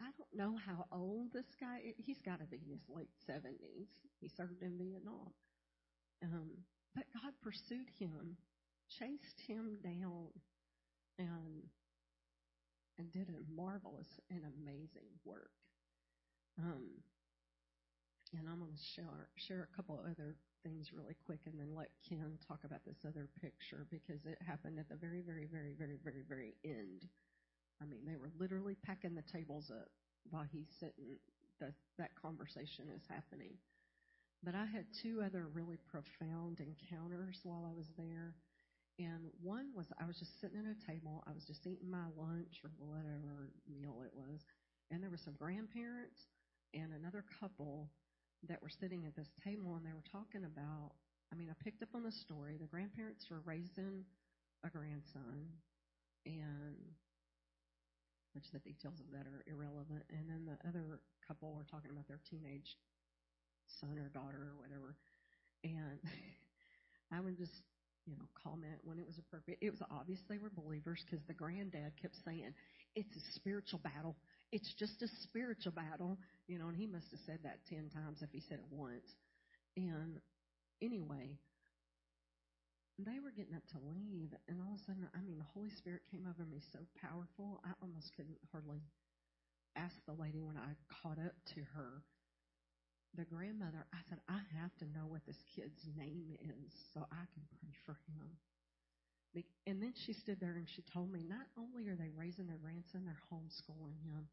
[0.00, 1.94] I don't know how old this guy is.
[1.98, 3.88] He's got to be in his late 70s.
[4.20, 5.32] He served in Vietnam.
[6.22, 6.50] Um,
[6.94, 8.36] but God pursued him,
[8.88, 10.28] chased him down,
[11.18, 11.62] and
[12.98, 15.50] and did a marvelous and amazing work.
[16.58, 17.02] Um,
[18.38, 21.90] and I'm going to share share a couple other things really quick, and then let
[22.08, 25.98] Ken talk about this other picture because it happened at the very, very, very, very,
[26.02, 27.06] very, very end.
[27.82, 29.88] I mean, they were literally packing the tables up
[30.30, 31.18] while he's sitting.
[31.60, 33.54] That that conversation is happening.
[34.42, 38.34] But I had two other really profound encounters while I was there.
[38.98, 41.24] And one was I was just sitting at a table.
[41.26, 44.44] I was just eating my lunch or whatever meal it was.
[44.90, 46.28] And there were some grandparents
[46.74, 47.90] and another couple
[48.48, 50.92] that were sitting at this table and they were talking about
[51.32, 52.58] I mean, I picked up on the story.
[52.60, 54.04] The grandparents were raising
[54.62, 55.50] a grandson
[56.26, 56.76] and
[58.34, 60.02] which the details of that are irrelevant.
[60.10, 62.76] And then the other couple were talking about their teenage
[63.80, 64.98] son or daughter or whatever.
[65.62, 65.98] And
[67.14, 67.54] I would just,
[68.06, 69.58] you know, comment when it was appropriate.
[69.62, 72.52] It was obvious they were believers because the granddad kept saying,
[72.94, 74.16] it's a spiritual battle.
[74.52, 76.18] It's just a spiritual battle.
[76.46, 79.06] You know, and he must have said that 10 times if he said it once.
[79.76, 80.20] And
[80.82, 81.38] anyway,
[82.98, 85.70] they were getting up to leave, and all of a sudden, I mean, the Holy
[85.74, 88.82] Spirit came over me so powerful, I almost couldn't hardly
[89.74, 92.06] ask the lady when I caught up to her.
[93.18, 97.26] The grandmother, I said, I have to know what this kid's name is so I
[97.34, 98.38] can pray for him.
[99.66, 102.62] And then she stood there and she told me not only are they raising their
[102.62, 104.26] grandson, they're homeschooling him.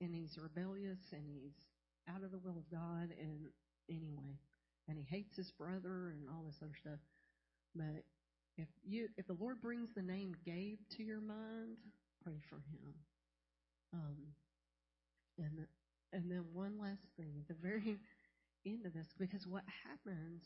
[0.00, 1.56] And he's rebellious and he's
[2.08, 3.12] out of the will of God.
[3.20, 3.48] And
[3.88, 4.40] anyway,
[4.88, 7.00] and he hates his brother and all this other stuff.
[7.76, 8.04] But
[8.56, 11.76] if you if the Lord brings the name Gabe to your mind,
[12.24, 12.94] pray for him.
[13.92, 14.16] Um,
[15.38, 15.66] and
[16.12, 17.98] and then one last thing the very
[18.66, 20.42] end of this, because what happens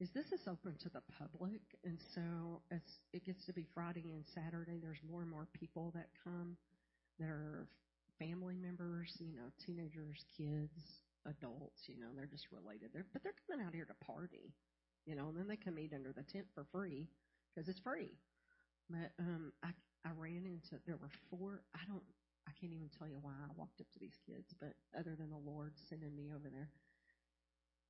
[0.00, 2.80] is this is open to the public, and so as
[3.12, 6.56] it gets to be Friday and Saturday, there's more and more people that come
[7.18, 7.68] that are
[8.18, 10.72] family members, you know, teenagers, kids,
[11.26, 12.88] adults, you know, they're just related.
[12.92, 14.54] They're, but they're coming out here to party
[15.06, 17.08] you know, and then they come eat under the tent for free
[17.54, 18.18] because it's free.
[18.88, 19.70] But um, I
[20.04, 21.62] I ran into there were four.
[21.74, 22.02] I don't
[22.48, 25.30] I can't even tell you why I walked up to these kids, but other than
[25.30, 26.68] the Lord sending me over there,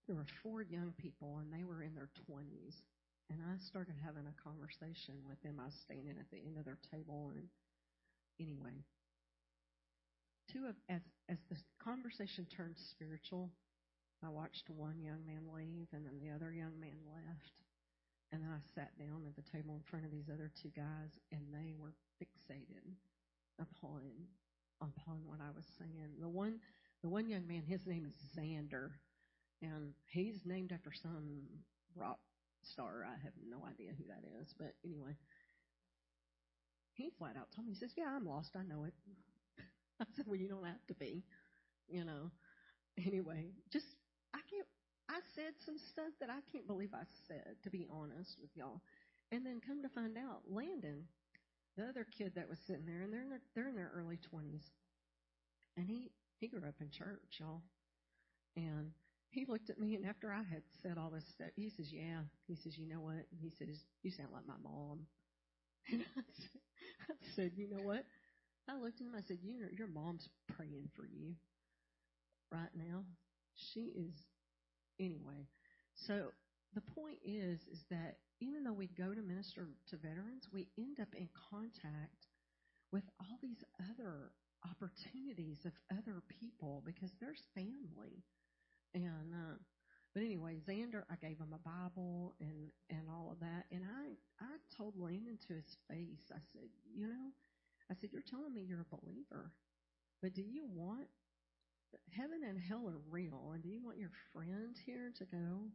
[0.07, 2.83] there were four young people and they were in their twenties.
[3.31, 5.63] And I started having a conversation with them.
[5.63, 7.47] I was standing at the end of their table, and
[8.41, 8.83] anyway,
[10.53, 13.51] two of as as the conversation turned spiritual,
[14.25, 17.63] I watched one young man leave, and then the other young man left.
[18.33, 21.11] And then I sat down at the table in front of these other two guys,
[21.33, 22.95] and they were fixated
[23.59, 24.03] upon
[24.81, 26.21] upon what I was saying.
[26.21, 26.61] The one
[27.03, 28.91] the one young man, his name is Xander,
[29.63, 31.49] and he's named after some
[31.97, 32.21] rock
[32.63, 33.07] star.
[33.07, 35.17] I have no idea who that is, but anyway,
[36.95, 38.55] he flat out told me, he says, "Yeah, I'm lost.
[38.55, 38.95] I know it."
[40.01, 41.25] I said, "Well, you don't have to be,
[41.89, 42.31] you know."
[43.07, 43.87] Anyway, just
[45.11, 48.81] I said some stuff that I can't believe I said, to be honest with y'all.
[49.33, 51.05] And then come to find out, Landon,
[51.77, 54.19] the other kid that was sitting there, and they're in their, they're in their early
[54.31, 54.71] twenties,
[55.77, 57.63] and he he grew up in church, y'all.
[58.57, 58.93] And
[59.31, 62.23] he looked at me, and after I had said all this stuff, he says, "Yeah."
[62.47, 65.07] He says, "You know what?" He says, "You sound like my mom."
[65.93, 66.61] And I said,
[67.11, 68.05] I said, "You know what?"
[68.69, 69.15] I looked at him.
[69.17, 71.35] I said, "You know, your mom's praying for you
[72.53, 73.05] right now."
[73.55, 74.15] she is
[75.01, 75.49] anyway.
[75.95, 76.33] So
[76.75, 81.01] the point is is that even though we go to minister to veterans, we end
[81.01, 82.29] up in contact
[82.93, 84.33] with all these other
[84.69, 88.25] opportunities of other people because there's family.
[88.95, 89.57] And uh
[90.15, 94.17] but anyway, Xander, I gave him a Bible and and all of that, and I
[94.45, 97.31] I told Landon to his face, I said, you know,
[97.91, 99.53] I said, you're telling me you're a believer,
[100.23, 101.09] but do you want
[102.15, 105.71] heaven and hell are real, and do you want your friend here to go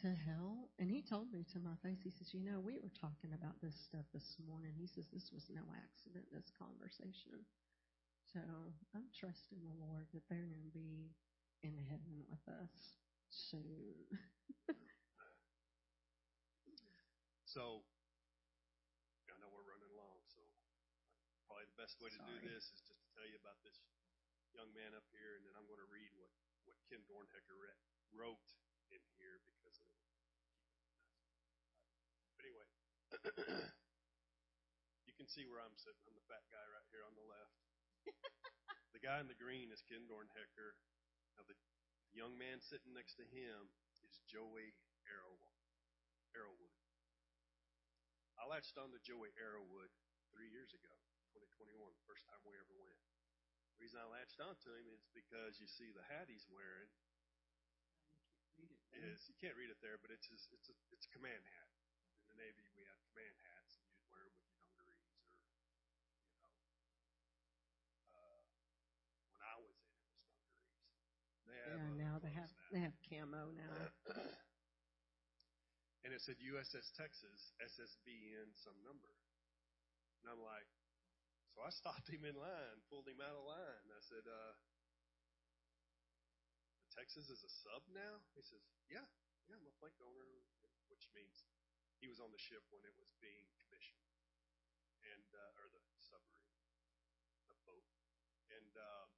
[0.00, 0.68] to hell?
[0.78, 3.60] And he told me to my face, he says, You know, we were talking about
[3.60, 4.72] this stuff this morning.
[4.76, 7.44] He says, This was no accident, this conversation.
[8.32, 8.40] So
[8.96, 11.12] I'm trusting the Lord that they're going to be
[11.60, 12.96] in heaven with us
[13.28, 14.08] soon.
[17.44, 17.84] so,
[19.28, 20.40] I know we're running long, so
[21.44, 23.76] probably the best way to do this is just to tell you about this
[24.52, 26.32] young man up here, and then I'm going to read what,
[26.68, 27.56] what Kim Dornhecker
[28.12, 28.48] wrote
[28.92, 30.52] in here because it'll keep it nice.
[32.28, 32.68] But anyway,
[35.08, 36.04] you can see where I'm sitting.
[36.04, 37.56] I'm the fat guy right here on the left.
[38.94, 40.76] the guy in the green is Ken Dornhecker.
[41.36, 41.56] Now the
[42.12, 43.72] young man sitting next to him
[44.04, 44.76] is Joey
[45.08, 45.56] Arrowwood.
[46.36, 46.76] Arrowwood.
[48.36, 49.92] I latched on to Joey Arrowwood
[50.32, 50.92] three years ago,
[51.36, 51.76] 2021,
[52.08, 53.11] first time we ever went.
[53.82, 56.86] The reason I latched onto him is because you see the hat he's wearing
[58.94, 61.66] is you can't read it there, but it's his, it's a it's a command hat.
[62.22, 65.34] In the Navy, we had command hats, and you'd wear them with your dungarees, or
[66.30, 66.54] you know,
[68.14, 68.46] uh,
[69.34, 71.42] when I was in, it was dungarees.
[71.50, 72.70] They have Yeah, now they have now.
[72.70, 73.74] they have camo now.
[76.06, 79.10] and it said USS Texas, SSBN, some number.
[80.22, 80.70] And I'm like,
[81.52, 83.84] so I stopped him in line, pulled him out of line.
[83.92, 84.56] I said, uh,
[86.96, 88.24] Texas is a sub now?
[88.32, 89.04] He says, yeah,
[89.48, 90.44] yeah, I'm a plank owner,
[90.88, 91.44] which means
[92.00, 94.08] he was on the ship when it was being commissioned,
[95.04, 96.56] and uh, or the submarine,
[97.48, 97.84] the boat,
[98.48, 99.08] and um,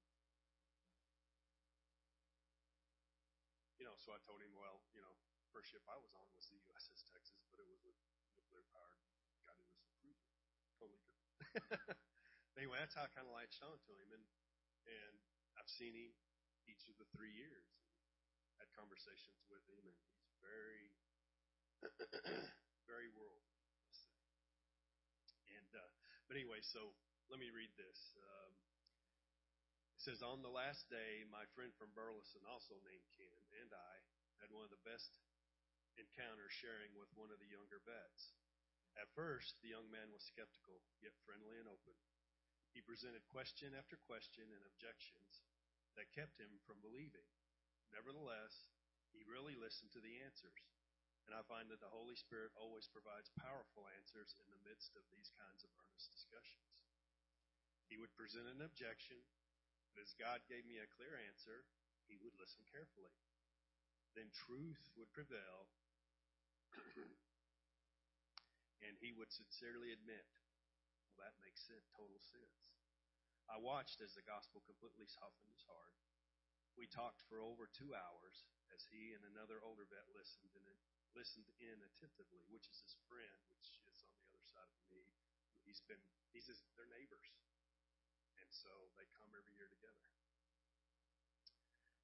[3.78, 5.14] you know, so I told him, well, you know,
[5.54, 7.98] first ship I was on was the USS Texas, but it was with
[8.34, 9.02] nuclear powered,
[9.46, 10.30] got into some cruiser,
[10.78, 11.98] totally different.
[12.58, 14.24] anyway, that's how I kind of latched on to him, and
[14.84, 15.14] and
[15.56, 16.12] I've seen him
[16.68, 17.88] each of the three years, and
[18.60, 20.04] had conversations with him, and he's
[20.40, 20.92] very,
[22.90, 23.60] very worldly.
[25.56, 25.90] And uh,
[26.28, 26.92] but anyway, so
[27.28, 28.00] let me read this.
[28.16, 28.52] Um,
[29.96, 33.94] it says, On the last day, my friend from Burleson, also named Ken, and I
[34.42, 35.16] had one of the best
[35.96, 38.34] encounters sharing with one of the younger vets.
[38.98, 41.94] At first, the young man was skeptical, yet friendly and open.
[42.74, 45.46] He presented question after question and objections
[45.94, 47.30] that kept him from believing.
[47.94, 48.66] Nevertheless,
[49.14, 50.58] he really listened to the answers.
[51.30, 55.06] And I find that the Holy Spirit always provides powerful answers in the midst of
[55.08, 56.82] these kinds of earnest discussions.
[57.88, 59.22] He would present an objection,
[59.94, 61.64] but as God gave me a clear answer,
[62.10, 63.14] he would listen carefully.
[64.12, 65.70] Then truth would prevail,
[68.84, 70.28] and he would sincerely admit,
[71.14, 72.74] well, that makes sense, total sense.
[73.46, 75.94] I watched as the gospel completely softened his heart.
[76.74, 78.42] We talked for over two hours
[78.74, 80.66] as he and another older vet listened and
[81.14, 85.06] listened in attentively, which is his friend, which is on the other side of me.
[85.62, 86.02] He's been,
[86.34, 87.30] he's his, they're neighbors.
[88.42, 90.02] And so they come every year together.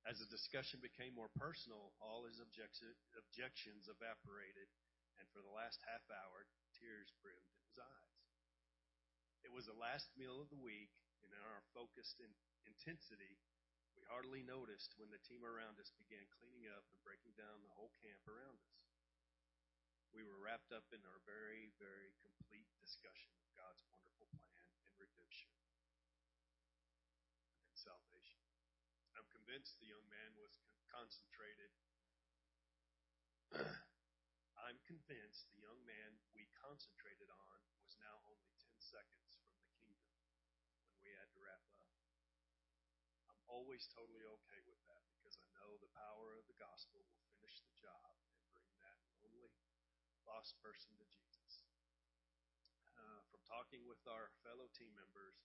[0.07, 4.71] As the discussion became more personal, all his objection, objections evaporated,
[5.19, 6.47] and for the last half hour,
[6.79, 8.10] tears brimmed in his eyes.
[9.51, 10.95] It was the last meal of the week,
[11.27, 12.31] and in our focused in,
[12.71, 13.35] intensity,
[13.99, 17.75] we hardly noticed when the team around us began cleaning up and breaking down the
[17.75, 18.87] whole camp around us.
[20.15, 24.95] We were wrapped up in our very, very complete discussion of God's wonderful plan and
[25.03, 25.51] redemption
[27.67, 28.47] and salvation.
[29.19, 31.75] I'm convinced the young man was con- concentrated.
[34.63, 37.59] I'm convinced the young man we concentrated on
[37.91, 40.15] was now only 10 seconds from the kingdom
[40.87, 41.91] when we had to wrap up.
[43.33, 47.27] I'm always totally okay with that because I know the power of the gospel will
[47.35, 49.51] finish the job and bring that lonely,
[50.23, 51.67] lost person to Jesus.
[52.95, 55.43] Uh, from talking with our fellow team members,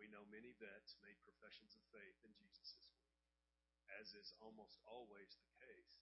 [0.00, 3.12] we know many vets made professions of faith in Jesus this week.
[4.00, 6.00] As is almost always the case,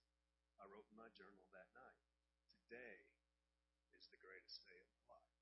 [0.61, 2.03] I wrote in my journal that night,
[2.47, 3.07] today
[3.95, 5.39] is the greatest day of my life.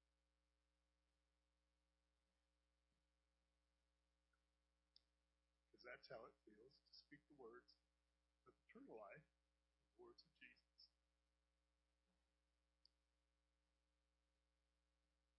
[5.69, 7.73] Because that's how it feels to speak the words
[8.45, 9.25] of eternal life,
[9.97, 10.93] the words of Jesus.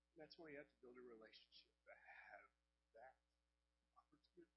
[0.09, 2.49] And that's why you have to build a relationship to have
[2.97, 3.21] that
[4.01, 4.49] opportunity.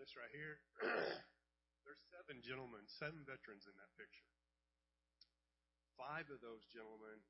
[0.00, 0.64] This right here,
[1.84, 4.32] there's seven gentlemen, seven veterans in that picture.
[6.00, 7.20] Five of those gentlemen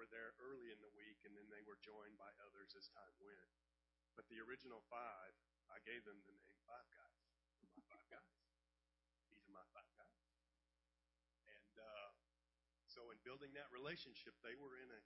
[0.00, 3.12] were there early in the week, and then they were joined by others as time
[3.20, 3.52] went.
[4.16, 5.36] But the original five,
[5.68, 7.20] I gave them the name Five Guys.
[7.52, 8.32] They're my five guys.
[9.28, 10.24] These are my five guys.
[11.44, 12.16] And uh,
[12.88, 15.00] so, in building that relationship, they were in a,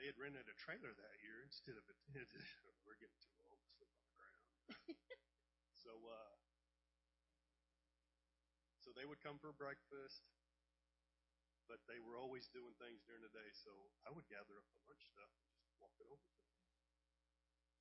[0.00, 2.32] they had rented a trailer that year instead of a tent.
[2.88, 4.48] we're getting too old to sleep on the ground.
[5.84, 6.34] so, uh,
[8.80, 10.24] so they would come for breakfast
[11.68, 13.50] but they were always doing things during the day.
[13.52, 13.70] So
[14.08, 16.52] I would gather up the lunch stuff and just walk it over to them,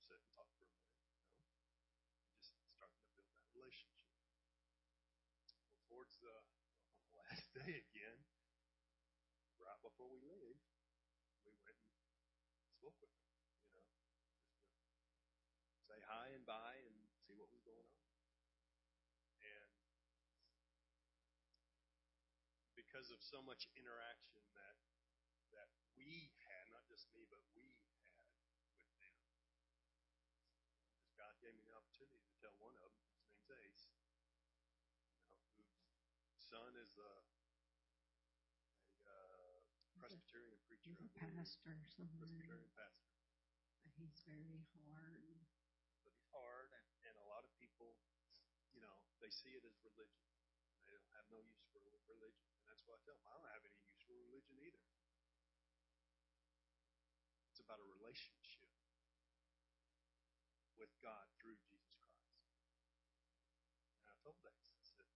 [0.08, 4.12] sit and talk for a minute, you know, just starting to build that relationship.
[5.40, 5.48] Well,
[5.88, 6.36] towards the
[7.16, 8.20] last day again,
[9.60, 10.60] right before we leave,
[11.44, 11.96] we went and
[12.80, 13.27] spoke with them.
[22.98, 24.74] Because of so much interaction that
[25.54, 28.42] that we had, not just me, but we had with them,
[28.74, 28.90] just
[31.14, 33.06] God gave me the opportunity to tell one of them.
[33.06, 33.86] His name's Ace.
[35.30, 35.78] You know,
[36.26, 37.14] whose son is a,
[39.06, 39.62] a uh,
[40.02, 40.90] Presbyterian preacher.
[40.90, 42.34] He's a pastor somewhere.
[42.34, 43.14] Presbyterian pastor.
[43.94, 45.22] He's very hard.
[46.02, 47.94] but he's hard, and, and a lot of people,
[48.74, 50.26] you know, they see it as religion.
[50.82, 51.78] They don't have no use for
[52.10, 54.84] religion, that's why I tell them I don't have any use for religion either.
[57.48, 58.70] It's about a relationship
[60.76, 62.44] with God through Jesus Christ.
[64.04, 65.10] And I told Ace, I said,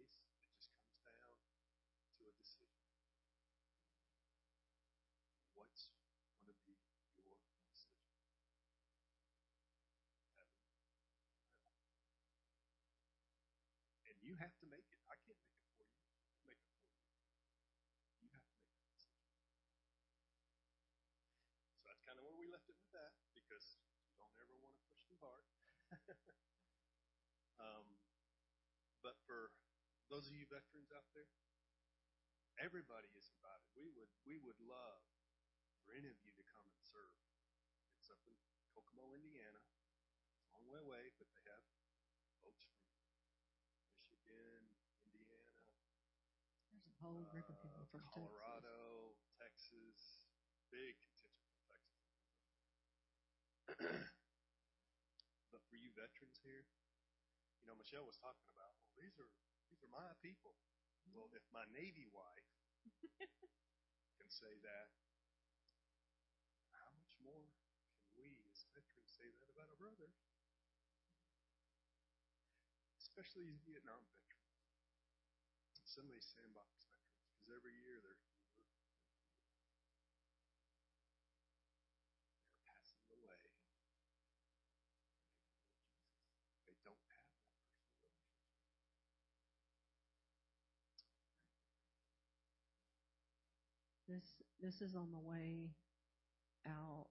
[0.00, 1.36] Ace, it just comes down
[2.18, 2.82] to a decision.
[5.54, 5.92] What's
[6.40, 6.80] going to be
[7.14, 7.38] your
[7.68, 8.02] decision?
[10.40, 10.68] Heaven
[14.08, 14.98] and you have to make it.
[15.06, 15.86] I can't make it for you.
[16.48, 17.06] Make it for you.
[18.24, 19.30] You have to make that decision.
[21.78, 24.58] So that's kind of where we left it with that because you don't ever
[25.22, 25.98] want to push too hard.
[27.64, 27.86] um,
[29.02, 29.50] but for
[30.10, 31.28] those of you veterans out there,
[32.58, 33.66] everybody is invited.
[33.74, 35.02] We would we would love
[35.86, 37.14] for any of you to come and serve.
[37.98, 38.36] It's up in
[38.74, 39.62] Kokomo, Indiana.
[40.38, 41.64] It's a long way away, but they have
[42.42, 42.78] folks from
[44.28, 44.62] Michigan,
[45.02, 45.58] Indiana,
[46.70, 50.28] There's a whole group of people uh, from Colorado, Texas,
[50.70, 52.06] big contingent from Texas.
[55.52, 56.64] but for you veterans here,
[57.62, 59.30] you know, Michelle was talking about, well, these are
[59.70, 60.56] these are my people.
[61.12, 62.48] Well, if my Navy wife
[64.18, 64.88] can say that,
[66.72, 67.44] how much more
[68.00, 70.16] can we as veterans say that about our brothers?
[73.00, 74.44] Especially Vietnam veterans.
[75.82, 78.20] Some of these sandbox veterans, because every year they're
[78.54, 78.68] they're
[82.66, 83.40] passing away.
[86.66, 87.90] They don't have that personal
[94.06, 94.07] relationship.
[94.18, 95.70] This this is on the way
[96.66, 97.06] out.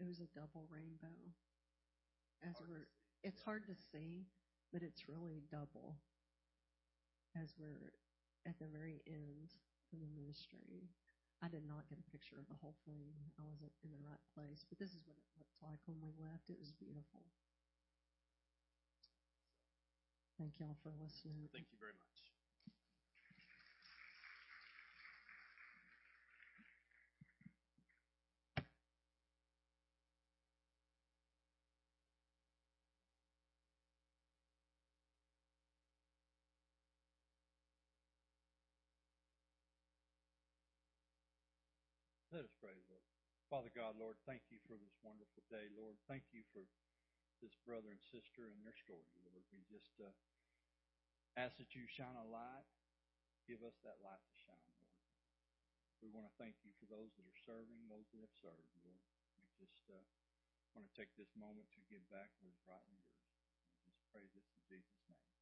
[0.00, 1.12] It was a double rainbow.
[2.40, 2.88] As Hard we're,
[3.20, 4.24] it's hard to see,
[4.72, 6.00] but it's really double.
[7.36, 7.92] As we're
[8.48, 9.52] at the very end
[9.92, 10.88] of the ministry,
[11.44, 13.12] I did not get a picture of the whole thing.
[13.36, 16.16] I wasn't in the right place, but this is what it looked like when we
[16.16, 16.48] left.
[16.48, 17.28] It was beautiful.
[20.40, 21.52] Thank y'all for listening.
[21.52, 22.39] Thank you very much.
[42.40, 43.04] Let us pray, Lord.
[43.52, 46.00] Father God, Lord, thank you for this wonderful day, Lord.
[46.08, 46.64] Thank you for
[47.44, 49.44] this brother and sister and their story, Lord.
[49.52, 50.08] We just uh,
[51.36, 52.64] ask that you shine a light.
[53.44, 54.96] Give us that light to shine, Lord.
[56.00, 59.04] We want to thank you for those that are serving, those that have served, Lord.
[59.36, 60.00] We just uh,
[60.72, 63.36] want to take this moment to give back what is rightly yours.
[63.84, 65.39] We just pray this in Jesus' name.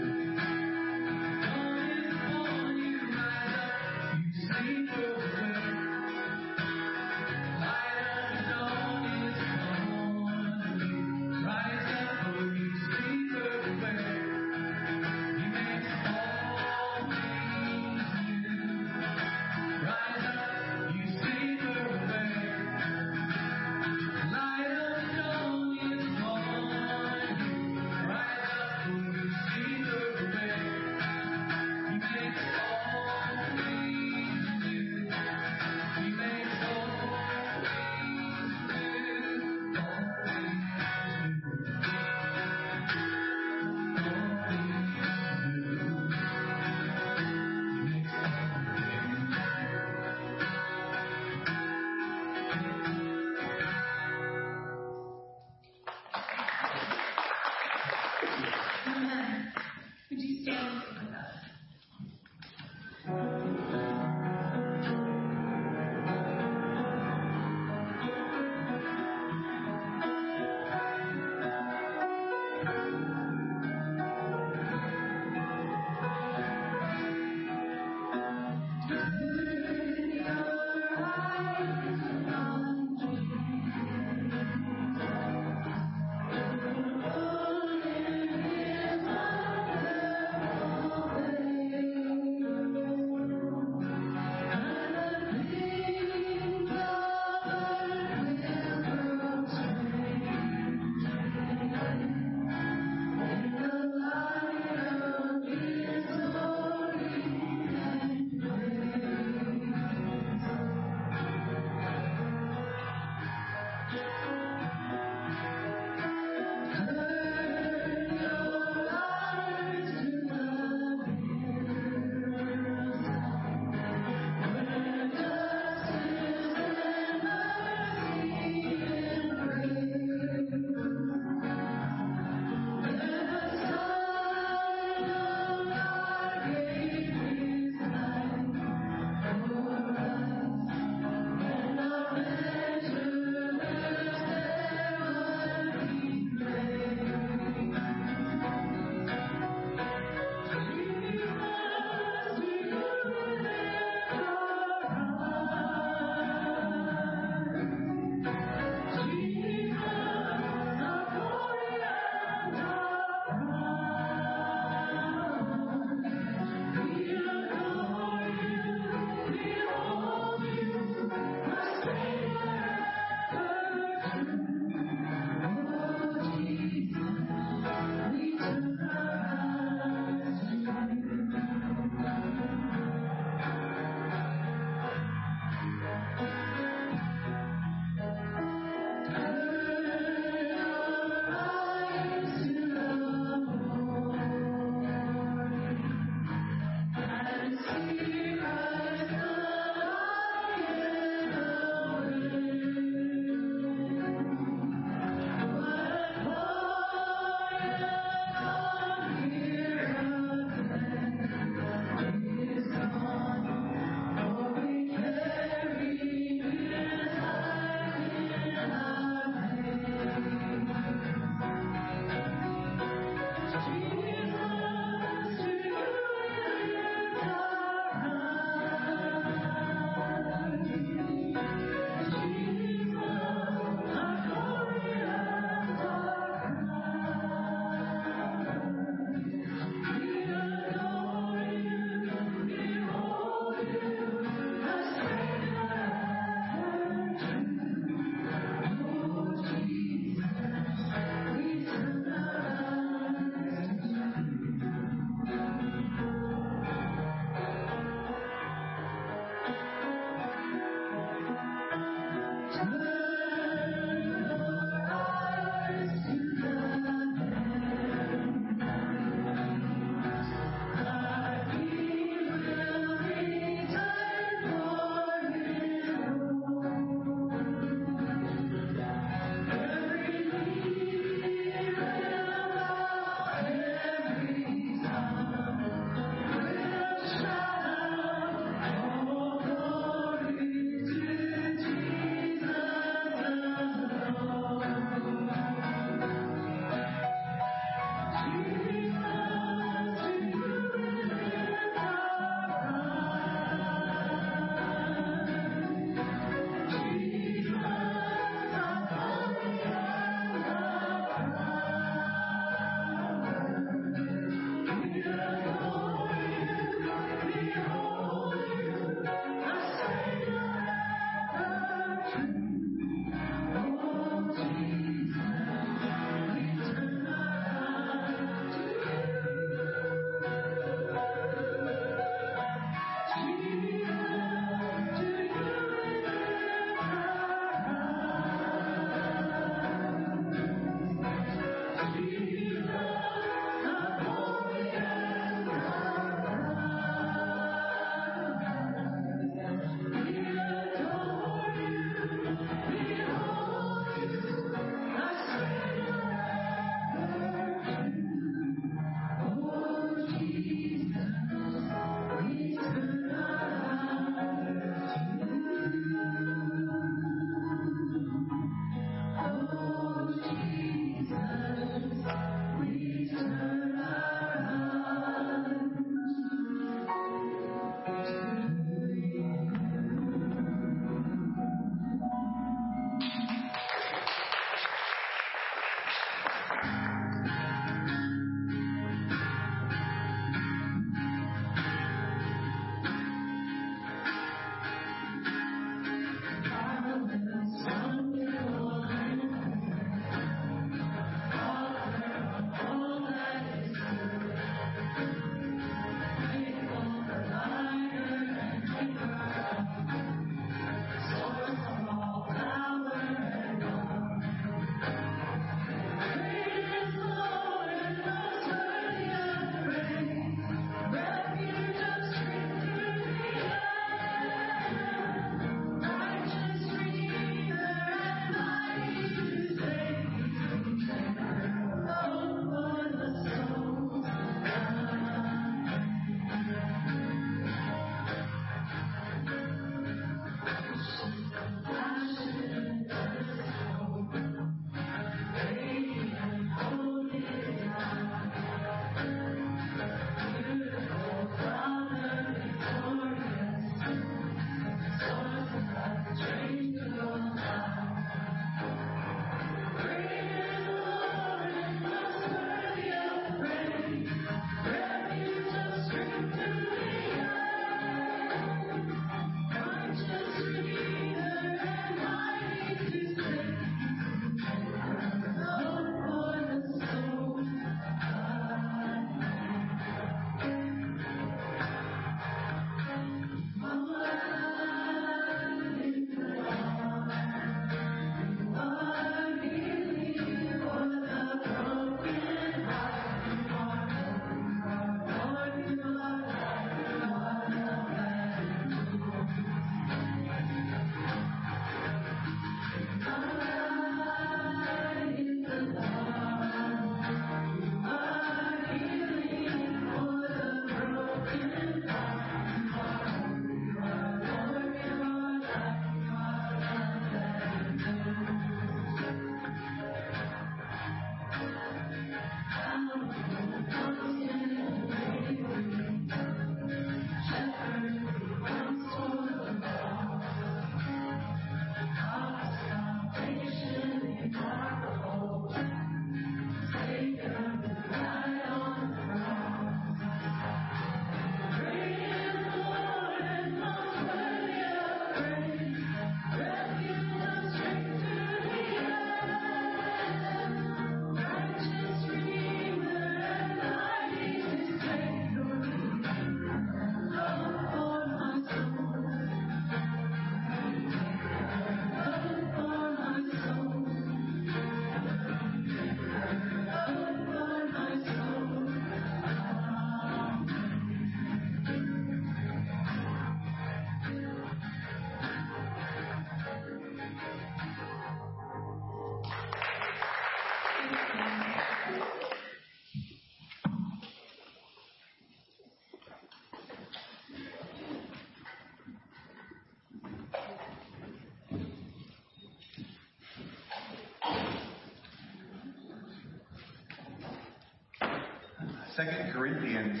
[599.04, 600.00] Second Corinthians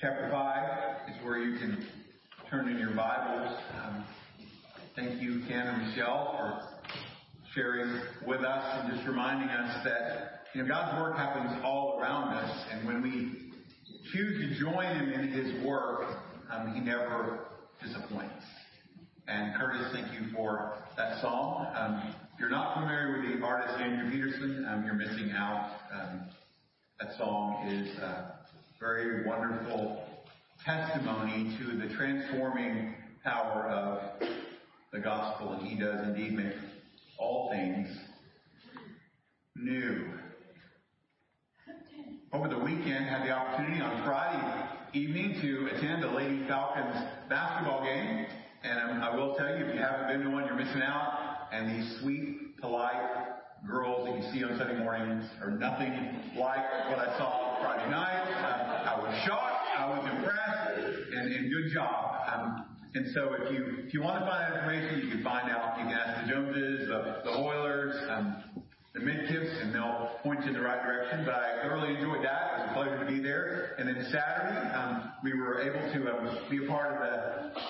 [0.00, 1.84] chapter 5 is where you can
[2.48, 3.58] turn in your Bibles.
[3.82, 4.04] Um,
[4.94, 6.92] thank you, Ken and Michelle, for
[7.52, 12.28] sharing with us and just reminding us that you know God's work happens all around
[12.34, 13.50] us, and when we
[14.12, 16.02] choose to join Him in His work,
[16.52, 17.48] um, He never
[17.82, 18.44] disappoints.
[19.26, 21.66] And Curtis, thank you for that song.
[21.74, 25.72] Um, if you're not familiar with the artist Andrew Peterson, um, you're missing out.
[25.92, 26.20] Um,
[27.02, 28.32] that song is a
[28.80, 30.04] very wonderful
[30.64, 34.28] testimony to the transforming power of
[34.92, 36.54] the gospel, and he does indeed make
[37.18, 37.88] all things
[39.56, 40.06] new.
[42.32, 46.96] Over the weekend, had the opportunity on Friday evening to attend a Lady Falcons
[47.28, 48.26] basketball game,
[48.64, 51.48] and um, I will tell you, if you haven't been to one, you're missing out.
[51.52, 55.92] And these sweet, polite girls that you see on Sunday mornings are nothing
[56.36, 58.26] like what I saw Friday night.
[58.42, 59.66] Um, I was shocked.
[59.78, 62.28] I was impressed, and, and good job.
[62.32, 65.50] Um, and so, if you if you want to find out information, you can find
[65.50, 65.78] out.
[65.78, 68.44] You can ask the Joneses, the, the Oilers, um,
[68.92, 71.24] the Midkips, and they'll point you in the right direction.
[71.24, 72.52] But I thoroughly enjoyed that.
[72.52, 73.76] It was a pleasure to be there.
[73.78, 77.60] And then Saturday, um, we were able to um, be a part of the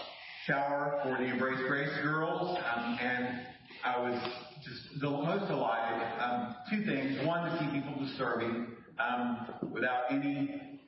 [0.46, 3.46] shower for the Embrace Grace girls, um, and
[3.84, 4.20] I was
[4.64, 6.00] just the most delighted.
[6.20, 7.26] Um, two things.
[7.26, 8.68] One, to see people serving
[8.98, 10.80] um, without any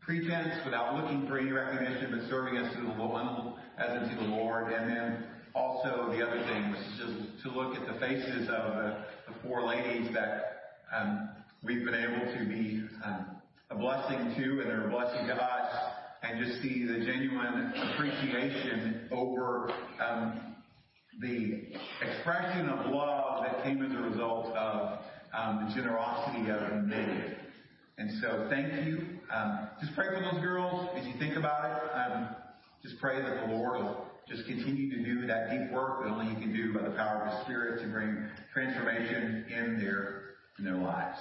[0.00, 4.28] pretense, without looking for any recognition, but serving us to the Lord, as unto the
[4.34, 4.72] Lord.
[4.72, 5.24] And then
[5.54, 9.66] also the other thing was just to look at the faces of the, the four
[9.66, 11.28] ladies that um,
[11.62, 13.26] we've been able to be um,
[13.70, 15.74] a blessing to, and they're a blessing to us,
[16.22, 20.51] and just see the genuine appreciation over um,
[21.20, 21.62] the
[22.00, 24.98] expression of love that came as a result of
[25.32, 27.34] um, the generosity of many.
[27.98, 29.06] And so thank you.
[29.32, 31.82] Um, just pray for those girls as you think about it.
[31.94, 32.28] Um,
[32.82, 36.34] just pray that the Lord will just continue to do that deep work that only
[36.34, 40.22] He can do by the power of His Spirit to bring transformation in their
[40.58, 41.18] in their lives.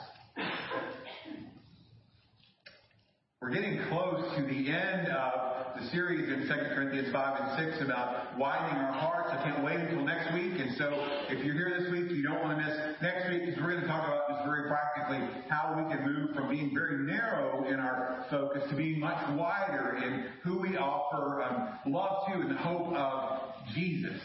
[3.42, 7.84] We're getting close to the end of the series in 2 Corinthians 5 and 6
[7.84, 9.30] about widening our hearts.
[9.32, 10.60] I can't wait until next week.
[10.60, 10.94] And so
[11.28, 13.82] if you're here this week, you don't want to miss next week because we're going
[13.82, 17.80] to talk about just very practically how we can move from being very narrow in
[17.80, 22.62] our focus to being much wider in who we offer um, love to and the
[22.62, 24.22] hope of Jesus.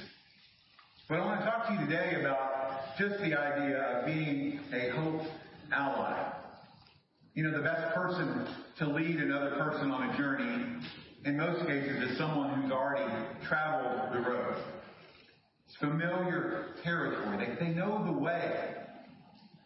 [1.09, 4.91] But I want to talk to you today about just the idea of being a
[4.91, 5.23] hope
[5.73, 6.36] ally.
[7.37, 8.49] You know, the best person
[8.79, 10.81] to lead another person on a journey,
[11.27, 13.13] in most cases, is someone who's already
[13.47, 14.57] traveled the road.
[15.67, 17.37] It's familiar territory.
[17.37, 18.75] They, they know the way.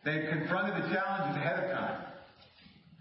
[0.05, 2.05] They've confronted the challenges ahead of time.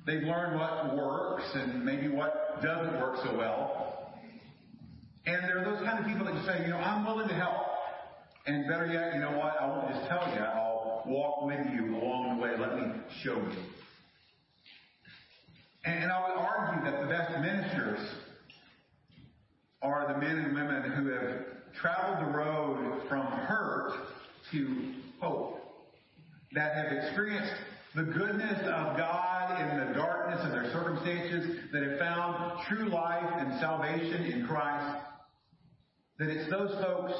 [0.05, 4.13] They've learned what works and maybe what doesn't work so well.
[5.25, 7.65] And they're those kind of people that say, you know, I'm willing to help.
[8.45, 9.59] And better yet, you know what?
[9.59, 10.41] I won't just tell you.
[10.41, 12.51] I'll walk with you along the way.
[12.55, 13.78] Let me show you.
[15.89, 17.99] And I would argue that the best ministers
[19.81, 21.45] are the men and women who have
[21.81, 23.93] traveled the road from hurt
[24.51, 25.59] to hope,
[26.53, 27.53] that have experienced
[27.95, 33.31] the goodness of God in the darkness of their circumstances, that have found true life
[33.37, 35.03] and salvation in Christ,
[36.19, 37.13] that it's those folks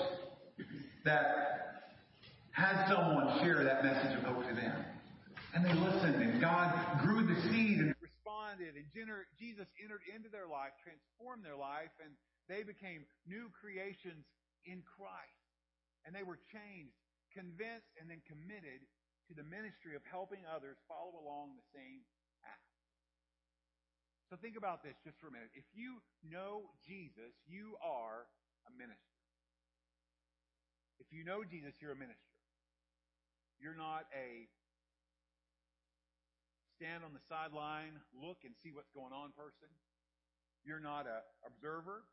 [1.06, 1.96] that
[2.52, 4.86] had someone share that message of hope to them.
[5.56, 7.96] And they listened, and God grew the seed
[8.68, 12.12] and and Jesus entered into their life, transformed their life, and
[12.52, 14.26] they became new creations
[14.66, 15.40] in Christ.
[16.04, 16.96] And they were changed,
[17.32, 18.84] convinced, and then committed
[19.30, 22.02] to the ministry of helping others follow along the same
[22.42, 22.68] path.
[24.28, 25.54] So think about this just for a minute.
[25.54, 28.26] If you know Jesus, you are
[28.66, 29.18] a minister.
[30.98, 32.34] If you know Jesus, you're a minister.
[33.62, 34.50] You're not a
[36.80, 39.68] stand on the sideline, look and see what's going on person.
[40.64, 42.08] You're not a observer.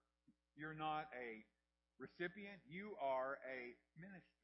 [0.58, 1.46] You're not a
[2.02, 2.58] recipient.
[2.66, 4.42] You are a minister.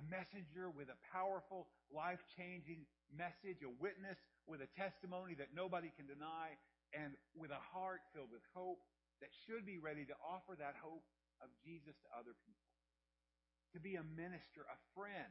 [0.00, 4.16] A messenger with a powerful, life-changing message, a witness
[4.48, 6.56] with a testimony that nobody can deny,
[6.96, 8.80] and with a heart filled with hope
[9.20, 11.04] that should be ready to offer that hope
[11.38, 12.72] of Jesus to other people.
[13.76, 15.30] To be a minister, a friend,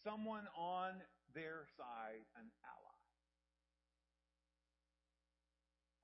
[0.00, 1.00] someone on
[1.32, 2.98] their side, an ally.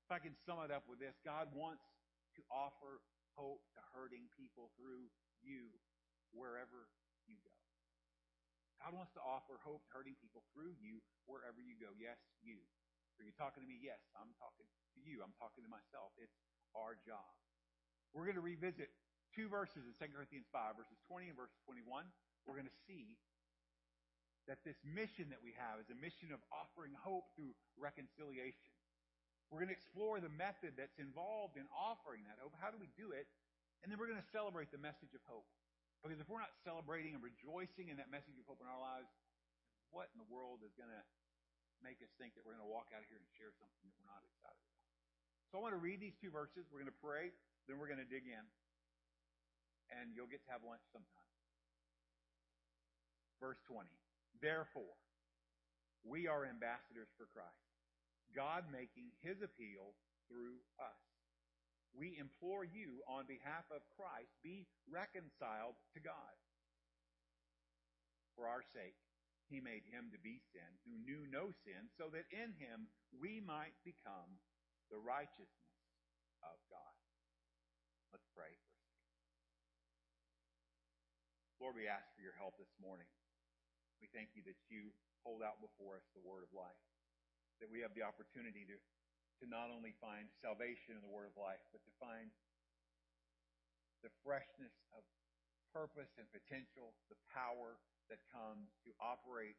[0.09, 1.85] If I can sum it up with this, God wants
[2.37, 3.05] to offer
[3.37, 5.13] hope to hurting people through
[5.45, 5.69] you
[6.33, 6.89] wherever
[7.29, 7.55] you go.
[8.81, 11.93] God wants to offer hope to hurting people through you wherever you go.
[11.99, 12.63] Yes, you.
[13.19, 13.77] Are you talking to me?
[13.83, 15.21] Yes, I'm talking to you.
[15.21, 16.15] I'm talking to myself.
[16.17, 16.39] It's
[16.79, 17.27] our job.
[18.15, 18.95] We're going to revisit
[19.35, 22.07] two verses in 2 Corinthians 5, verses 20 and verse 21.
[22.47, 23.19] We're going to see
[24.49, 28.73] that this mission that we have is a mission of offering hope through reconciliation.
[29.53, 32.57] We're going to explore the method that's involved in offering that hope.
[32.57, 33.29] How do we do it?
[33.85, 35.47] And then we're going to celebrate the message of hope.
[36.01, 39.09] Because if we're not celebrating and rejoicing in that message of hope in our lives,
[39.93, 41.05] what in the world is going to
[41.85, 43.97] make us think that we're going to walk out of here and share something that
[44.01, 44.89] we're not excited about?
[45.53, 46.69] So I want to read these two verses.
[46.69, 47.33] We're going to pray,
[47.69, 48.45] then we're going to dig in.
[49.89, 51.29] And you'll get to have lunch sometime.
[53.41, 53.89] Verse 20.
[54.39, 54.97] Therefore,
[56.07, 57.67] we are ambassadors for Christ,
[58.35, 59.99] God making his appeal
[60.31, 61.03] through us.
[61.97, 66.35] We implore you on behalf of Christ, be reconciled to God.
[68.37, 68.95] For our sake,
[69.51, 72.87] he made him to be sin who knew no sin, so that in him
[73.17, 74.39] we might become
[74.93, 75.75] the righteousness
[76.45, 76.95] of God.
[78.13, 78.89] Let's pray second.
[81.59, 83.09] Lord, we ask for your help this morning.
[83.99, 84.95] We thank you that you
[85.27, 86.83] hold out before us the word of life,
[87.59, 88.77] that we have the opportunity to
[89.39, 92.27] to not only find salvation in the Word of life, but to find
[94.03, 95.03] the freshness of
[95.71, 97.79] purpose and potential, the power
[98.11, 99.59] that comes to operate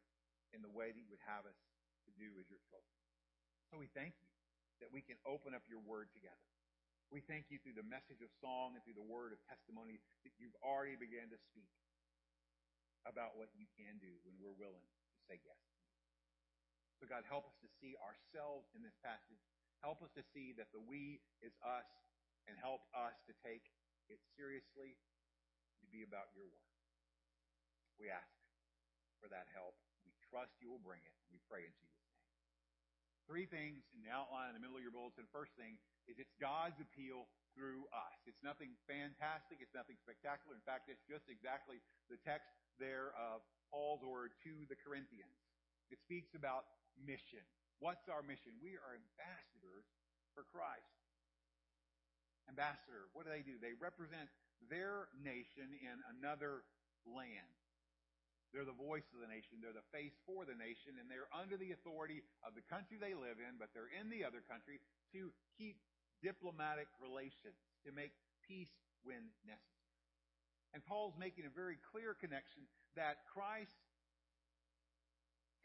[0.52, 1.60] in the way that you would have us
[2.07, 2.95] to do as your children.
[3.72, 4.30] So we thank you
[4.84, 6.48] that we can open up your Word together.
[7.10, 10.30] We thank you through the message of song and through the word of testimony that
[10.38, 11.66] you've already began to speak
[13.10, 15.60] about what you can do when we're willing to say yes.
[17.02, 19.41] So God, help us to see ourselves in this passage
[19.80, 21.88] Help us to see that the we is us
[22.52, 23.64] and help us to take
[24.11, 24.99] it seriously
[25.80, 26.72] to be about your work.
[27.95, 28.27] We ask
[29.23, 29.76] for that help.
[30.03, 31.15] We trust you will bring it.
[31.31, 32.27] We pray in Jesus' name.
[33.23, 35.30] Three things in the outline in the middle of your bulletin.
[35.31, 35.80] First thing
[36.11, 38.19] is it's God's appeal through us.
[38.27, 39.64] It's nothing fantastic.
[39.64, 40.60] It's nothing spectacular.
[40.60, 41.80] In fact, it's just exactly
[42.11, 45.35] the text there of Paul's order to the Corinthians.
[45.93, 46.65] It speaks about
[46.97, 47.43] mission.
[47.80, 48.57] What's our mission?
[48.60, 49.85] We are ambassadors
[50.34, 50.89] for Christ.
[52.49, 53.61] Ambassador, what do they do?
[53.61, 54.27] They represent
[54.68, 56.65] their nation in another
[57.06, 57.53] land.
[58.49, 59.61] They're the voice of the nation.
[59.61, 63.14] They're the face for the nation, and they're under the authority of the country they
[63.14, 64.81] live in, but they're in the other country
[65.14, 65.77] to keep
[66.26, 68.11] diplomatic relations, to make
[68.41, 68.73] peace
[69.06, 69.78] when necessary.
[70.74, 73.74] And Paul's making a very clear connection that Christ's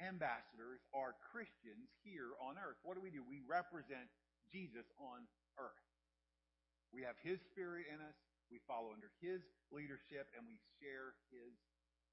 [0.01, 2.81] ambassadors are Christians here on earth.
[2.83, 3.21] What do we do?
[3.23, 4.09] We represent
[4.49, 5.29] Jesus on
[5.61, 5.87] earth.
[6.91, 8.17] We have His Spirit in us.
[8.49, 11.53] We follow under His leadership and we share His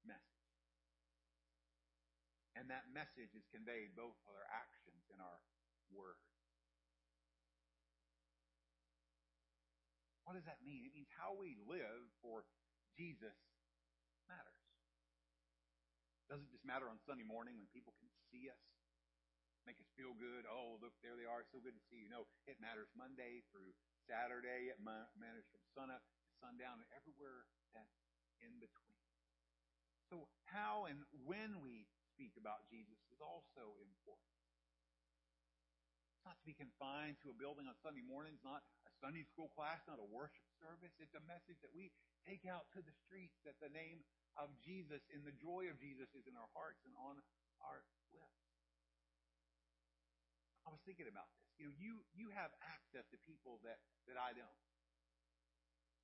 [0.04, 0.42] message.
[2.52, 5.40] And that message is conveyed both with our actions and our
[5.88, 6.20] words.
[10.28, 10.86] What does that mean?
[10.86, 12.44] It means how we live for
[12.96, 13.36] Jesus
[14.28, 14.62] matters.
[16.28, 18.62] Doesn't just matter on Sunday morning when people can see us,
[19.68, 20.48] make us feel good.
[20.48, 21.44] Oh, look, there they are.
[21.52, 22.08] so good to see you.
[22.08, 23.76] No, it matters Monday through
[24.08, 24.72] Saturday.
[24.72, 27.44] It matters from sunup to sundown and everywhere
[28.42, 28.98] in between.
[30.10, 34.36] So how and when we speak about Jesus is also important.
[36.12, 39.48] It's not to be confined to a building on Sunday mornings, not a Sunday school
[39.56, 40.94] class, not a worship service.
[41.02, 41.90] It's a message that we
[42.22, 44.06] take out to the streets that the name
[44.38, 47.18] of Jesus and the joy of Jesus is in our hearts and on
[47.66, 47.82] our
[48.14, 48.42] lips.
[50.62, 51.50] I was thinking about this.
[51.58, 54.62] You know, you, you have access to people that, that I don't.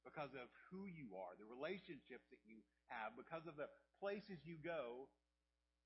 [0.02, 3.70] Because of who you are, the relationships that you have, because of the
[4.02, 5.10] places you go,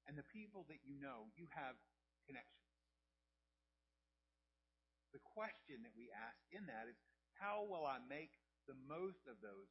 [0.09, 1.79] and the people that you know, you have
[2.27, 2.59] connections.
[5.15, 6.97] The question that we ask in that is,
[7.39, 8.33] how will I make
[8.67, 9.71] the most of those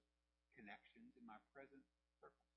[0.56, 1.82] connections in my present
[2.20, 2.50] circle.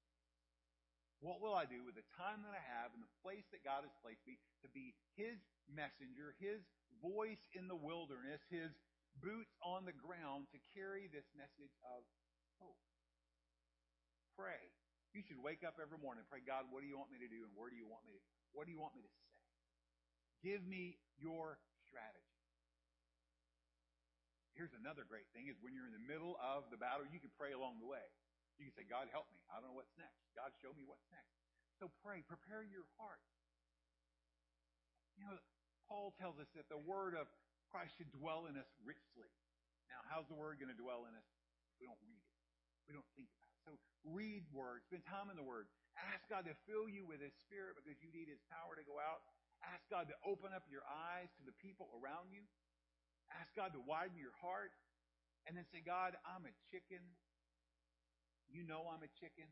[1.22, 3.86] what will I do with the time that I have and the place that God
[3.86, 5.40] has placed me to be His
[5.70, 6.60] messenger, His
[7.00, 8.74] voice in the wilderness, His
[9.22, 12.04] boots on the ground to carry this message of
[12.60, 12.82] hope?
[14.36, 14.68] Pray.
[15.14, 17.30] You should wake up every morning and pray, God, what do you want me to
[17.30, 18.22] do and where do you want me to
[18.54, 19.30] what do you want me to say?
[20.46, 21.58] Give me your
[21.90, 22.33] strategy.
[24.54, 27.30] Here's another great thing is when you're in the middle of the battle, you can
[27.34, 28.06] pray along the way.
[28.58, 29.42] You can say, God, help me.
[29.50, 30.30] I don't know what's next.
[30.38, 31.34] God, show me what's next.
[31.82, 32.22] So pray.
[32.22, 33.18] Prepare your heart.
[35.18, 35.34] You know,
[35.90, 37.26] Paul tells us that the word of
[37.74, 39.30] Christ should dwell in us richly.
[39.90, 41.26] Now, how's the word going to dwell in us
[41.74, 42.34] if we don't read it?
[42.86, 43.58] We don't think about it.
[43.64, 43.72] So
[44.04, 44.84] read Word.
[44.86, 45.66] Spend time in the Word.
[45.96, 49.00] Ask God to fill you with His Spirit because you need His power to go
[49.00, 49.24] out.
[49.64, 52.44] Ask God to open up your eyes to the people around you.
[53.32, 54.74] Ask God to widen your heart.
[55.44, 57.04] And then say, God, I'm a chicken.
[58.48, 59.48] You know I'm a chicken.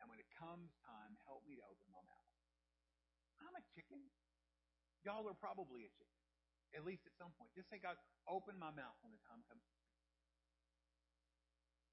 [0.00, 2.30] And when it comes time, help me to open my mouth.
[3.40, 4.02] I'm a chicken.
[5.02, 6.20] Y'all are probably a chicken,
[6.78, 7.50] at least at some point.
[7.58, 7.98] Just say, God,
[8.30, 9.62] open my mouth when the time comes.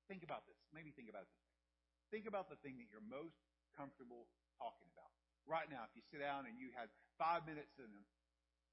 [0.05, 0.57] Think about this.
[0.73, 1.45] Maybe think about this.
[2.09, 3.37] Think about the thing that you're most
[3.77, 4.25] comfortable
[4.57, 5.13] talking about.
[5.45, 8.01] Right now, if you sit down and you had five minutes in, a,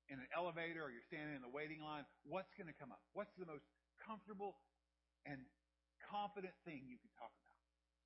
[0.06, 3.02] in an elevator or you're standing in the waiting line, what's going to come up?
[3.12, 3.66] What's the most
[3.98, 4.58] comfortable
[5.26, 5.42] and
[6.10, 7.56] confident thing you could talk about?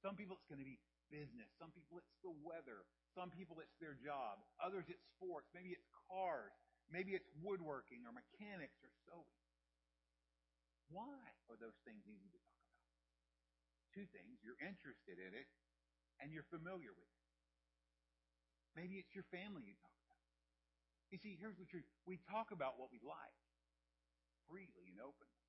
[0.00, 0.80] Some people it's going to be
[1.12, 1.50] business.
[1.60, 2.88] Some people it's the weather.
[3.12, 4.40] Some people it's their job.
[4.62, 5.52] Others it's sports.
[5.52, 6.54] Maybe it's cars.
[6.88, 9.40] Maybe it's woodworking or mechanics or sewing.
[10.90, 11.20] Why
[11.52, 12.88] are those things easy to talk about?
[13.94, 14.42] Two things.
[14.42, 15.46] You're interested in it
[16.18, 17.20] and you're familiar with it.
[18.74, 19.89] Maybe it's your family you talk.
[21.10, 21.86] You see, here's the truth.
[22.06, 23.38] We talk about what we like
[24.46, 25.42] freely and openly.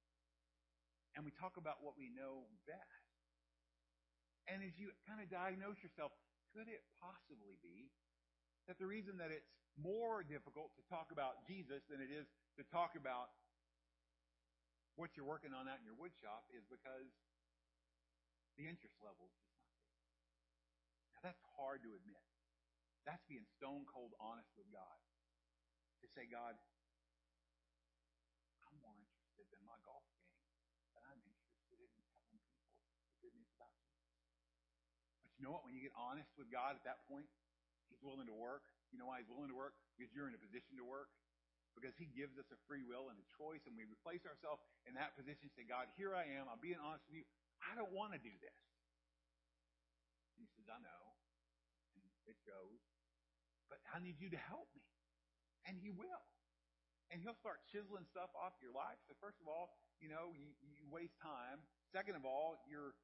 [1.14, 3.06] And we talk about what we know best.
[4.50, 6.10] And as you kind of diagnose yourself,
[6.54, 7.94] could it possibly be
[8.66, 12.26] that the reason that it's more difficult to talk about Jesus than it is
[12.58, 13.30] to talk about
[14.98, 17.10] what you're working on out in your wood shop is because
[18.60, 20.02] the interest level is just not there.
[21.16, 22.26] Now that's hard to admit.
[23.08, 25.00] That's being stone cold honest with God.
[26.02, 26.58] To say, God,
[28.66, 30.34] I'm more interested in my golf game
[30.98, 32.66] than I'm interested in telling people
[33.06, 34.10] the good news about Jesus.
[35.22, 35.62] But you know what?
[35.62, 37.30] When you get honest with God at that point,
[37.86, 38.66] He's willing to work.
[38.90, 39.78] You know why He's willing to work?
[39.94, 41.14] Because you're in a position to work.
[41.78, 44.98] Because He gives us a free will and a choice, and we replace ourselves in
[44.98, 45.54] that position.
[45.54, 46.50] Say, God, here I am.
[46.50, 47.26] I'm being honest with you.
[47.62, 48.62] I don't want to do this.
[50.34, 51.04] And he says, I know.
[51.94, 52.82] And it goes.
[53.70, 54.82] But I need you to help me.
[55.68, 56.24] And He will.
[57.12, 58.98] And He'll start chiseling stuff off your life.
[59.06, 61.62] So first of all, you know, you, you waste time.
[61.92, 62.96] Second of all, you're,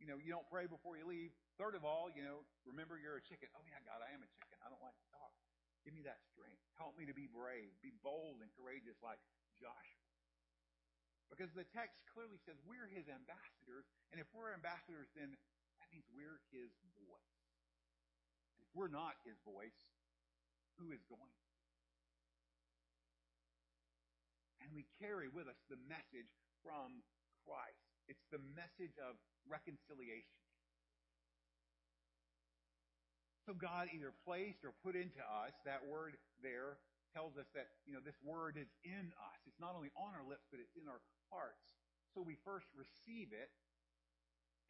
[0.00, 1.30] you know, you don't pray before you leave.
[1.60, 3.52] Third of all, you know, remember you're a chicken.
[3.52, 4.56] Oh yeah, God, I am a chicken.
[4.64, 5.30] I don't like to talk.
[5.84, 6.60] Give me that strength.
[6.76, 9.20] Help me to be brave, be bold and courageous like
[9.60, 10.08] Joshua.
[11.30, 15.30] Because the text clearly says we're his ambassadors, and if we're ambassadors, then
[15.78, 17.38] that means we're his voice.
[18.58, 19.78] And if we're not his voice,
[20.82, 21.39] who is going to?
[24.70, 26.30] And we carry with us the message
[26.62, 27.02] from
[27.42, 27.82] Christ.
[28.06, 29.18] It's the message of
[29.50, 30.38] reconciliation.
[33.50, 36.78] So God either placed or put into us, that word there
[37.10, 39.38] tells us that, you know, this word is in us.
[39.42, 41.02] It's not only on our lips, but it's in our
[41.34, 41.66] hearts.
[42.14, 43.50] So we first receive it,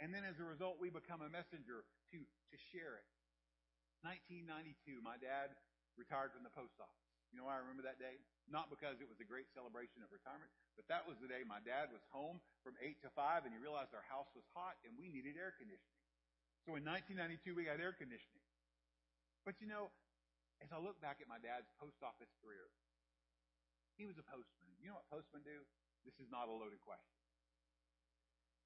[0.00, 3.08] and then as a result, we become a messenger to, to share it.
[4.00, 5.52] 1992, my dad
[6.00, 7.09] retired from the post office.
[7.30, 8.18] You know why I remember that day?
[8.50, 11.62] Not because it was a great celebration of retirement, but that was the day my
[11.62, 14.98] dad was home from 8 to 5, and he realized our house was hot and
[14.98, 16.02] we needed air conditioning.
[16.66, 18.42] So in 1992, we got air conditioning.
[19.46, 19.94] But you know,
[20.60, 22.68] as I look back at my dad's post office career,
[23.96, 24.74] he was a postman.
[24.82, 25.62] You know what postmen do?
[26.04, 27.16] This is not a loaded question.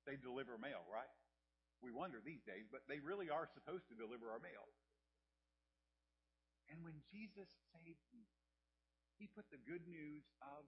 [0.07, 1.11] They deliver mail, right?
[1.83, 4.65] We wonder these days, but they really are supposed to deliver our mail.
[6.73, 8.25] And when Jesus saved me,
[9.19, 10.67] he put the good news of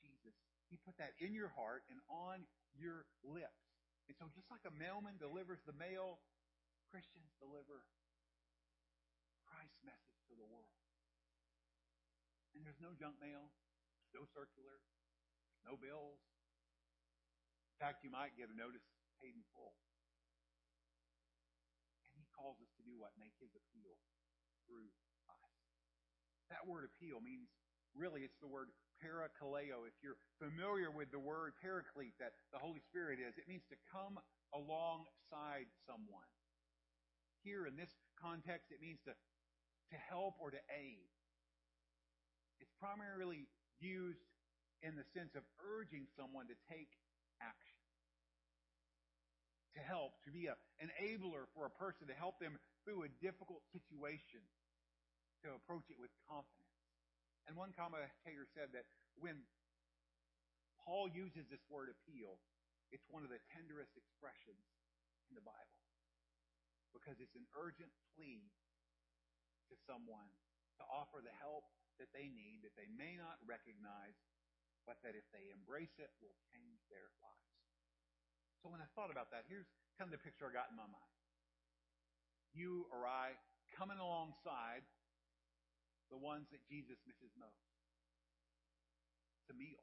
[0.00, 0.34] Jesus.
[0.70, 3.62] He put that in your heart and on your lips.
[4.08, 6.22] And so just like a mailman delivers the mail,
[6.90, 7.86] Christians deliver
[9.46, 10.72] Christ's message to the world.
[12.52, 13.48] And there's no junk mail,
[14.12, 14.80] no circular,
[15.64, 16.20] no bills.
[17.72, 18.84] In fact, you might get a notice
[19.22, 19.72] paid in full.
[22.04, 23.16] And he calls us to do what?
[23.16, 23.96] Make his appeal
[24.68, 24.92] through
[25.30, 25.52] us.
[26.52, 27.48] That word appeal means,
[27.96, 28.68] really, it's the word
[29.02, 29.84] parakaleo.
[29.86, 33.78] If you're familiar with the word paraclete that the Holy Spirit is, it means to
[33.90, 34.18] come
[34.54, 36.28] alongside someone.
[37.42, 37.90] Here in this
[38.20, 39.12] context, it means to
[39.92, 41.04] to help or to aid.
[42.58, 43.44] It's primarily
[43.78, 44.24] used
[44.80, 46.88] in the sense of urging someone to take
[47.44, 47.78] action.
[49.76, 53.64] To help, to be an enabler for a person, to help them through a difficult
[53.72, 54.44] situation,
[55.44, 56.61] to approach it with confidence.
[57.46, 58.86] And one commentator said that
[59.18, 59.42] when
[60.82, 62.38] Paul uses this word appeal,
[62.90, 64.62] it's one of the tenderest expressions
[65.30, 65.78] in the Bible.
[66.92, 68.44] Because it's an urgent plea
[69.72, 70.28] to someone
[70.76, 71.64] to offer the help
[71.96, 74.16] that they need, that they may not recognize,
[74.84, 77.58] but that if they embrace it, will change their lives.
[78.60, 79.66] So when I thought about that, here's
[79.98, 81.14] kind of the picture I got in my mind.
[82.52, 83.34] You or I
[83.72, 84.84] coming alongside
[86.12, 87.64] the ones that Jesus misses most.
[89.40, 89.82] It's a meal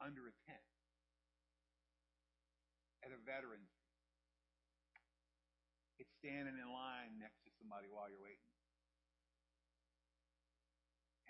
[0.00, 0.68] under a tent
[3.04, 3.70] at a veteran's
[6.00, 8.50] it's standing in line next to somebody while you're waiting.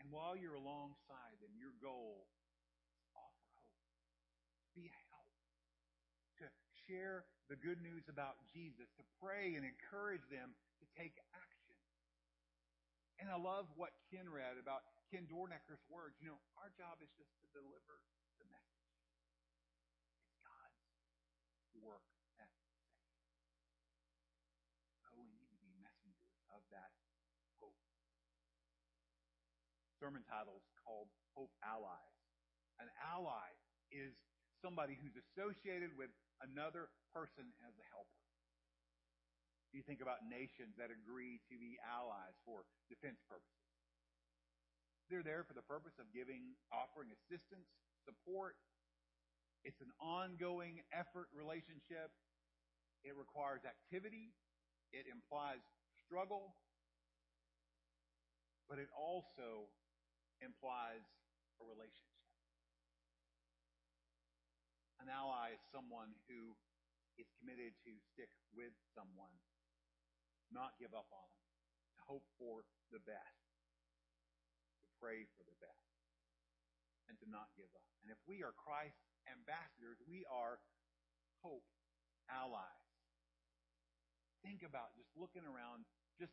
[0.01, 2.24] And while you're alongside them, your goal
[2.89, 3.77] is to offer hope,
[4.65, 5.28] to be a help,
[6.40, 6.47] to
[6.89, 11.53] share the good news about Jesus, to pray and encourage them to take action.
[13.24, 16.20] And I love what Ken read about Ken Dornecker's words.
[16.20, 18.05] You know, our job is just to deliver
[18.36, 18.92] the message.
[20.20, 20.84] It's God's
[21.80, 22.05] work
[22.36, 23.01] that saves.
[25.09, 26.92] Oh, we need to be messengers of that
[27.64, 27.80] hope.
[29.96, 32.20] Sermon titles called Hope Allies.
[32.76, 33.56] An ally
[33.88, 34.12] is
[34.60, 36.12] somebody who's associated with
[36.44, 38.23] another person as a helper.
[39.74, 43.66] You think about nations that agree to be allies for defense purposes.
[45.10, 47.66] They're there for the purpose of giving, offering assistance,
[48.06, 48.55] support.
[49.66, 52.14] It's an ongoing effort relationship.
[53.02, 54.30] It requires activity.
[54.94, 55.59] It implies
[56.06, 56.55] struggle.
[58.70, 59.66] But it also
[60.38, 61.02] implies
[61.59, 62.22] a relationship.
[65.02, 66.55] An ally is someone who
[67.18, 69.34] is committed to stick with someone,
[70.55, 71.44] not give up on them,
[71.98, 72.62] to hope for
[72.94, 73.43] the best,
[74.81, 75.90] to pray for the best,
[77.10, 77.90] and to not give up.
[78.06, 80.62] And if we are Christ's ambassadors, we are
[81.43, 81.66] hope
[82.31, 82.89] allies.
[84.47, 85.85] Think about just looking around,
[86.16, 86.32] just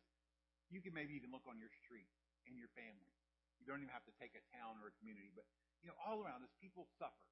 [0.70, 2.12] you can maybe even look on your street
[2.48, 3.12] and your family.
[3.60, 5.48] You don't even have to take a town or a community, but
[5.82, 7.32] you know, all around us, people suffer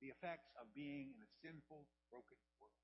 [0.00, 2.83] the effects of being in a sinful, broken world.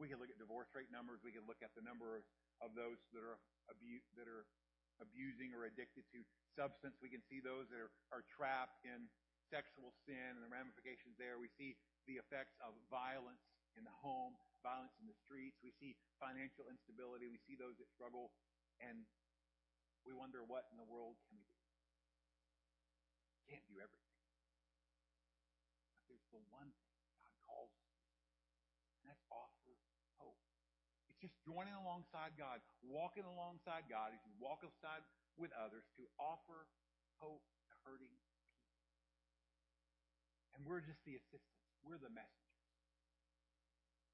[0.00, 1.20] We can look at divorce rate numbers.
[1.20, 2.24] We can look at the number of,
[2.64, 3.36] of those that are
[3.68, 4.48] abu- that are
[4.96, 6.24] abusing or addicted to
[6.56, 6.96] substance.
[7.04, 9.12] We can see those that are, are trapped in
[9.52, 11.36] sexual sin and the ramifications there.
[11.36, 11.76] We see
[12.08, 13.44] the effects of violence
[13.76, 15.60] in the home, violence in the streets.
[15.60, 17.28] We see financial instability.
[17.28, 18.32] We see those that struggle,
[18.80, 19.04] and
[20.08, 21.60] we wonder what in the world can we do?
[23.52, 24.16] Can't do everything.
[25.92, 28.08] But there's the one thing God calls us to,
[29.02, 29.74] and that's offer
[30.20, 30.38] hope.
[31.08, 35.04] It's just joining alongside God, walking alongside God as you walk alongside
[35.36, 36.66] with others to offer
[37.20, 38.48] hope to hurting people.
[40.56, 41.64] And we're just the assistants.
[41.84, 42.64] We're the messengers.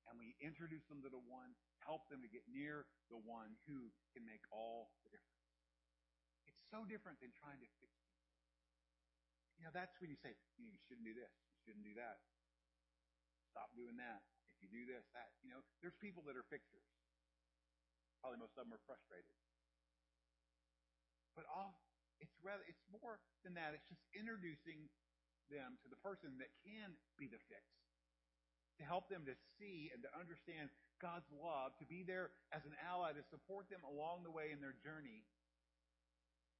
[0.07, 3.91] And we introduce them to the one, help them to get near the one who
[4.15, 5.47] can make all the difference.
[6.47, 8.23] It's so different than trying to fix people.
[9.59, 12.23] You know, that's when you say, you, you shouldn't do this, you shouldn't do that.
[13.51, 14.23] Stop doing that.
[14.66, 15.30] You do this, that.
[15.47, 16.82] You know, there's people that are fixers.
[18.18, 19.30] Probably most of them are frustrated.
[21.38, 21.78] But all
[22.18, 23.78] it's rather it's more than that.
[23.78, 24.90] It's just introducing
[25.47, 27.62] them to the person that can be the fix.
[28.80, 30.68] To help them to see and to understand
[30.98, 34.60] God's love, to be there as an ally, to support them along the way in
[34.60, 35.24] their journey,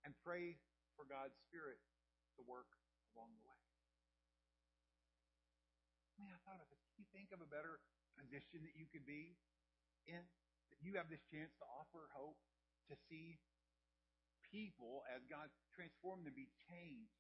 [0.07, 0.57] and pray
[0.95, 1.77] for God's Spirit
[2.39, 2.69] to work
[3.13, 3.61] along the way.
[6.17, 6.81] Man, I thought about this.
[6.97, 7.81] Can you think of a better
[8.17, 9.37] position that you could be
[10.09, 10.25] in?
[10.73, 12.41] That you have this chance to offer hope,
[12.91, 13.39] to see
[14.51, 17.15] people as God transformed them, be changed.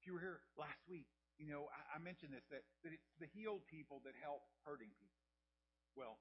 [0.00, 1.08] If you were here last week,
[1.40, 4.92] you know, I, I mentioned this, that, that it's the healed people that help hurting
[5.00, 5.24] people.
[5.96, 6.20] Well,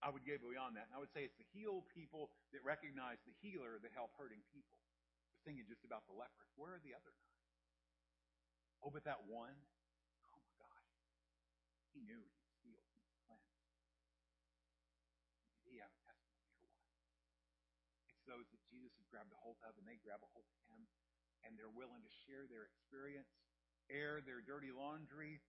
[0.00, 3.20] I would go beyond that, and I would say it's the healed people that recognize
[3.28, 4.80] the healer that help hurting people.
[4.80, 6.48] I was thinking just about the lepers.
[6.56, 7.40] Where are the other nine?
[8.80, 9.52] Oh, but that one,
[11.94, 13.60] he knew he was healed, he was cleansed.
[15.66, 16.86] Did he have a testimony or what?
[18.10, 20.60] It's those that Jesus has grabbed a hold of, and they grab a hold of
[20.70, 20.86] him,
[21.42, 23.30] and they're willing to share their experience,
[23.90, 25.42] air their dirty laundry,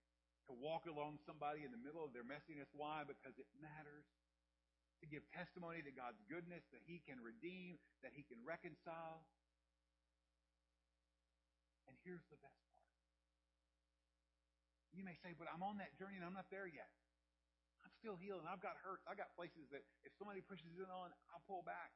[0.50, 2.66] to walk along somebody in the middle of their messiness.
[2.74, 3.06] Why?
[3.06, 4.06] Because it matters
[5.02, 9.26] to give testimony to God's goodness, that He can redeem, that He can reconcile.
[11.90, 12.71] And here's the best.
[14.92, 16.88] You may say, but I'm on that journey and I'm not there yet.
[17.82, 18.44] I'm still healing.
[18.46, 19.02] I've got hurts.
[19.08, 21.90] I've got places that if somebody pushes in on, I'll pull back.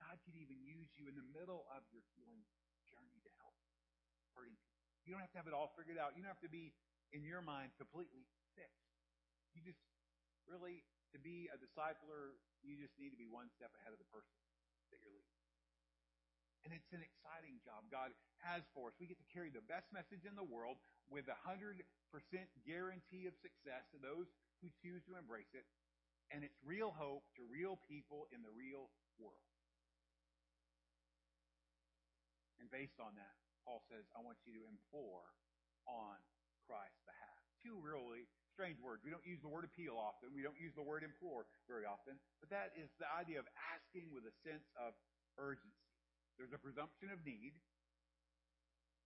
[0.00, 2.42] God could even use you in the middle of your healing
[2.88, 3.54] journey to help
[4.34, 4.80] hurting people.
[5.04, 6.16] You don't have to have it all figured out.
[6.18, 6.74] You don't have to be,
[7.12, 8.26] in your mind, completely
[8.58, 8.90] fixed.
[9.54, 9.78] You just
[10.48, 10.82] really,
[11.14, 14.34] to be a discipler, you just need to be one step ahead of the person
[14.90, 15.35] that you're leading.
[16.66, 18.10] And it's an exciting job God
[18.42, 18.98] has for us.
[18.98, 21.78] We get to carry the best message in the world with a 100%
[22.66, 24.26] guarantee of success to those
[24.58, 25.62] who choose to embrace it.
[26.34, 28.90] And it's real hope to real people in the real
[29.22, 29.46] world.
[32.58, 35.22] And based on that, Paul says, I want you to implore
[35.86, 36.18] on
[36.66, 37.38] Christ's behalf.
[37.62, 39.06] Two really strange words.
[39.06, 40.34] We don't use the word appeal often.
[40.34, 42.18] We don't use the word implore very often.
[42.42, 44.98] But that is the idea of asking with a sense of
[45.38, 45.85] urgency.
[46.36, 47.56] There's a presumption of need.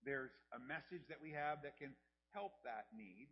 [0.03, 1.95] There's a message that we have that can
[2.35, 3.31] help that need.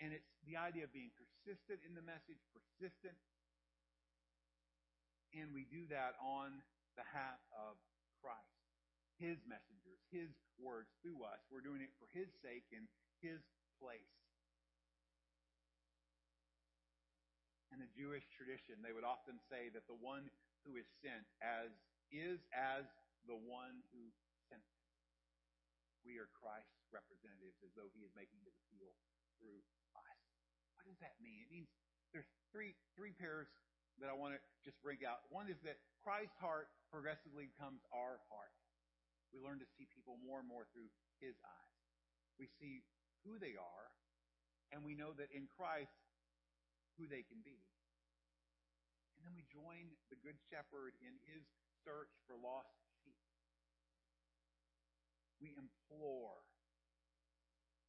[0.00, 3.16] And it's the idea of being persistent in the message, persistent.
[5.36, 6.60] And we do that on
[6.98, 7.78] behalf of
[8.18, 8.60] Christ,
[9.20, 11.40] His messengers, His words through us.
[11.48, 12.88] We're doing it for His sake in
[13.22, 13.40] His
[13.78, 14.12] place.
[17.70, 20.26] In the Jewish tradition, they would often say that the one
[20.66, 21.70] who is sent as
[22.10, 22.86] is as
[23.26, 24.02] the one who
[24.50, 24.84] sent him.
[26.02, 28.90] We are Christ's representatives as though he is making his appeal
[29.38, 29.60] through
[29.94, 30.20] us.
[30.76, 31.44] What does that mean?
[31.44, 31.70] It means
[32.10, 33.46] there's three three pairs
[34.00, 35.28] that I want to just bring out.
[35.28, 38.54] One is that Christ's heart progressively becomes our heart.
[39.30, 40.88] We learn to see people more and more through
[41.20, 41.76] his eyes.
[42.40, 42.82] We see
[43.22, 43.86] who they are,
[44.72, 45.92] and we know that in Christ
[46.96, 47.60] who they can be.
[49.20, 51.44] And then we join the Good Shepherd in his
[51.82, 52.70] search for lost
[53.02, 53.18] sheep.
[55.40, 56.40] We implore.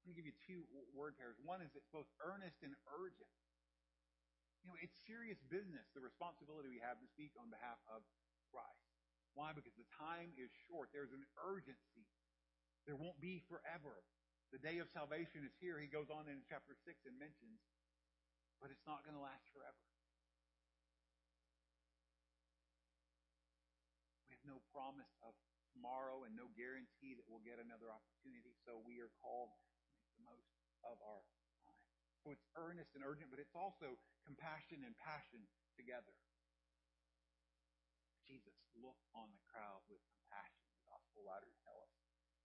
[0.03, 0.65] Let me give you two
[0.97, 1.38] word pairs.
[1.43, 3.30] One is it's both earnest and urgent.
[4.65, 8.05] You know, it's serious business, the responsibility we have to speak on behalf of
[8.53, 8.89] Christ.
[9.34, 9.53] Why?
[9.53, 10.93] Because the time is short.
[10.93, 12.05] There's an urgency.
[12.85, 14.05] There won't be forever.
[14.53, 15.80] The day of salvation is here.
[15.80, 17.61] He goes on in chapter 6 and mentions
[18.61, 19.81] but it's not going to last forever.
[24.45, 25.34] No promise of
[25.72, 29.63] tomorrow and no guarantee that we'll get another opportunity, so we are called to
[29.95, 30.51] make the most
[30.84, 31.23] of our
[31.63, 31.85] time.
[32.22, 33.97] So it's earnest and urgent, but it's also
[34.27, 36.13] compassion and passion together.
[38.27, 41.91] Jesus looked on the crowd with compassion, the gospel writers tell us.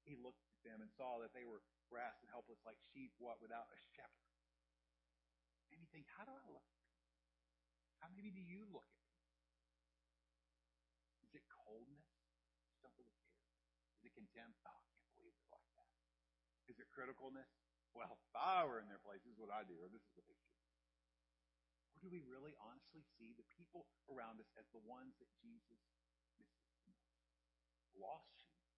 [0.03, 3.43] He looked at them and saw that they were grass and helpless like sheep, what,
[3.43, 4.31] without a shepherd.
[5.71, 6.67] And you think, how do I look?
[8.01, 9.35] How maybe do you look at people?
[11.27, 12.07] Is it coldness?
[12.71, 13.37] Just don't really care.
[14.37, 14.69] It?
[14.69, 15.89] Oh, I can't believe they're like that.
[16.69, 17.49] Is it criticalness?
[17.97, 20.13] Well, if I were in their place, this is what I do, or this is
[20.13, 20.69] what they should do.
[21.97, 25.81] Or do we really honestly see the people around us as the ones that Jesus
[26.37, 27.17] misses the most?
[27.97, 28.69] Lost sheep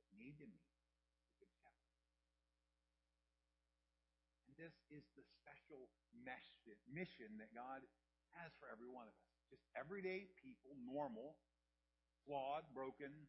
[0.00, 0.64] that need to meet
[1.28, 1.92] the Good Shepherd.
[4.48, 5.92] And this is the special
[6.88, 7.84] mission that God
[8.40, 9.28] has for every one of us.
[9.52, 11.36] Just everyday people, normal,
[12.24, 13.28] flawed, broken,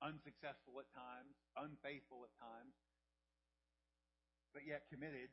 [0.00, 2.74] unsuccessful at times, unfaithful at times,
[4.52, 5.30] but yet committed,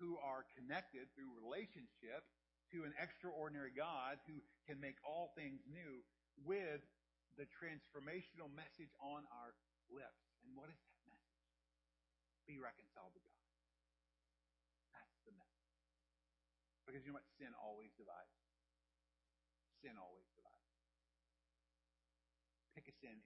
[0.00, 2.24] who are connected through relationship
[2.72, 6.00] to an extraordinary God who can make all things new
[6.42, 6.80] with
[7.36, 9.52] the transformational message on our
[9.92, 10.22] lips.
[10.44, 11.44] And what is that message?
[12.48, 13.42] Be reconciled to God.
[14.90, 15.76] That's the message.
[16.88, 17.28] Because you know what?
[17.38, 18.36] Sin always divides.
[19.80, 20.68] Sin always divides.
[22.74, 23.20] Pick a sin,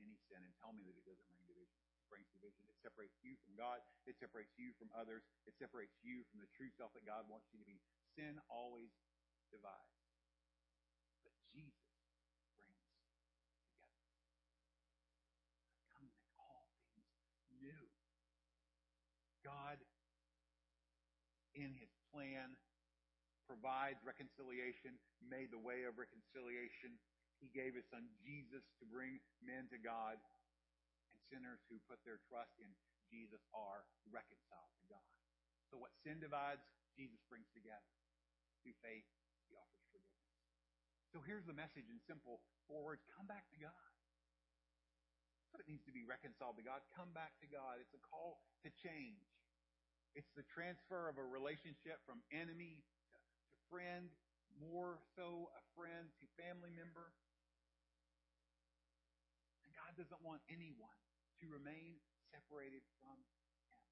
[0.66, 1.78] tell me that it doesn't bring division.
[1.94, 2.66] It brings division.
[2.66, 3.78] It separates you from God.
[4.02, 5.22] It separates you from others.
[5.46, 7.78] It separates you from the true self that God wants you to be.
[8.18, 8.90] Sin always
[9.54, 9.94] divides.
[11.22, 11.86] But Jesus
[12.58, 12.82] brings together.
[15.94, 17.14] Come to make all things
[17.62, 17.86] new.
[19.46, 19.78] God,
[21.54, 22.58] in his plan,
[23.46, 26.98] provides reconciliation, made the way of reconciliation.
[27.38, 30.18] He gave his son Jesus to bring men to God,
[31.30, 32.70] sinners who put their trust in
[33.10, 35.10] Jesus are reconciled to God.
[35.70, 36.62] So what sin divides,
[36.94, 37.90] Jesus brings together.
[38.62, 39.06] Through faith,
[39.46, 40.26] he offers forgiveness.
[41.14, 43.02] So here's the message in simple four words.
[43.14, 43.90] Come back to God.
[45.42, 46.82] That's what it means to be reconciled to God.
[46.98, 47.78] Come back to God.
[47.78, 49.22] It's a call to change.
[50.18, 54.10] It's the transfer of a relationship from enemy to, to friend,
[54.58, 57.14] more so a friend to family member.
[59.62, 61.05] And God doesn't want anyone
[61.42, 62.00] to remain
[62.32, 63.82] separated from Him.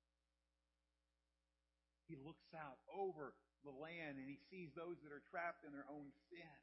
[2.08, 3.32] He looks out over
[3.64, 6.56] the land and He sees those that are trapped in their own sin.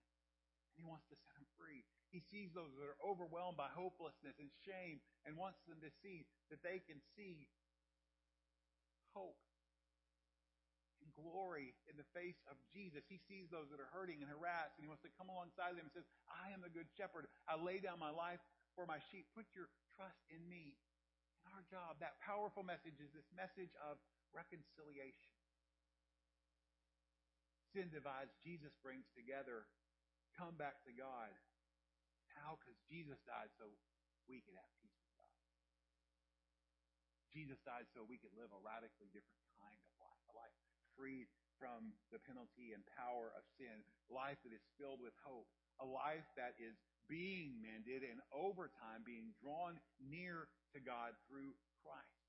[0.71, 1.83] And He wants to set them free.
[2.13, 6.27] He sees those that are overwhelmed by hopelessness and shame and wants them to see
[6.51, 7.47] that they can see
[9.15, 9.39] hope
[11.01, 13.03] and glory in the face of Jesus.
[13.07, 15.89] He sees those that are hurting and harassed, and he wants to come alongside them
[15.89, 17.25] and says, I am the good shepherd.
[17.49, 18.43] I lay down my life
[18.75, 19.27] for my sheep.
[19.35, 20.77] Put your trust in me.
[21.45, 23.97] And our job, that powerful message, is this message of
[24.31, 25.35] reconciliation.
[27.71, 29.65] Sin divides, Jesus brings together.
[30.35, 31.31] Come back to God.
[32.35, 32.59] How?
[32.59, 33.67] Because Jesus died so
[34.27, 35.35] we could have peace with God.
[37.31, 40.55] Jesus died so we could live a radically different kind of life, a life
[40.95, 45.47] freed from the penalty and power of sin, a life that is filled with hope,
[45.79, 46.75] a life that is
[47.09, 52.21] being mended and over time being drawn near to God through Christ.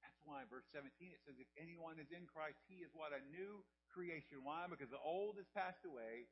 [0.00, 3.16] That's why in verse 17 it says, If anyone is in Christ, he is what?
[3.16, 4.44] A new creation.
[4.44, 4.68] Why?
[4.68, 6.28] Because the old has passed away,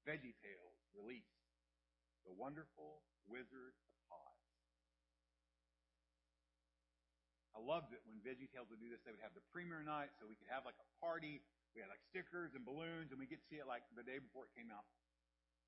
[0.07, 1.43] VeggieTales released
[2.23, 4.47] The Wonderful Wizard of Oz.
[7.57, 9.01] I loved it when VeggieTales would do this.
[9.01, 11.41] They would have the premiere night so we could have like a party.
[11.73, 14.21] We had like stickers and balloons, and we get to see it like the day
[14.21, 14.85] before it came out.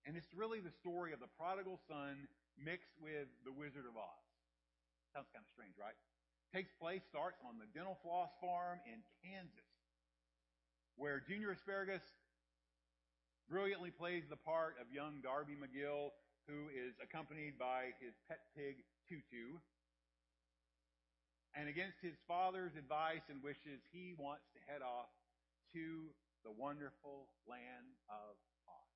[0.05, 2.29] And it's really the story of the prodigal son
[2.61, 4.29] mixed with the Wizard of Oz.
[5.17, 5.97] Sounds kind of strange, right?
[6.53, 9.73] Takes place, starts on the Dental Floss Farm in Kansas,
[10.97, 12.05] where Junior Asparagus
[13.49, 16.13] brilliantly plays the part of young Darby McGill,
[16.49, 19.61] who is accompanied by his pet pig, Tutu.
[21.59, 25.11] And against his father's advice and wishes, he wants to head off
[25.75, 26.07] to
[26.47, 28.39] the wonderful land of
[28.71, 28.95] Oz.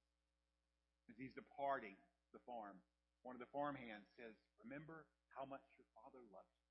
[1.10, 1.98] As he's departing
[2.30, 2.78] the farm,
[3.26, 6.70] one of the farm hands says, Remember how much your father loves you.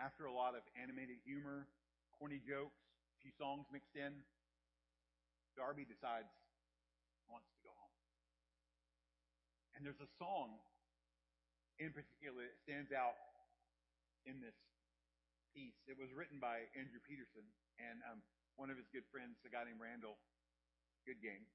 [0.00, 1.68] After a lot of animated humor,
[2.16, 4.16] corny jokes, a few songs mixed in,
[5.60, 6.32] Darby decides
[7.20, 8.00] he wants to go home.
[9.76, 10.56] And there's a song
[11.76, 13.27] in particular that stands out
[14.28, 14.54] in this
[15.56, 15.80] piece.
[15.88, 17.48] It was written by Andrew Peterson
[17.80, 18.20] and um,
[18.60, 20.20] one of his good friends, a guy named Randall.
[21.08, 21.48] Good game.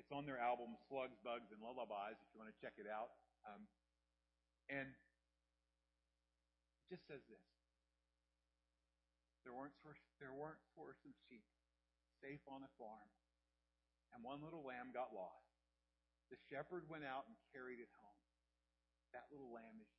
[0.00, 3.12] It's on their album Slugs, Bugs, and Lullabies if you want to check it out.
[3.44, 3.68] Um,
[4.72, 4.88] and
[6.80, 7.44] it just says this.
[9.44, 9.76] There weren't,
[10.18, 11.44] there weren't for some sheep
[12.18, 13.08] safe on a farm,
[14.10, 15.46] and one little lamb got lost.
[16.32, 18.20] The shepherd went out and carried it home.
[19.14, 19.95] That little lamb is.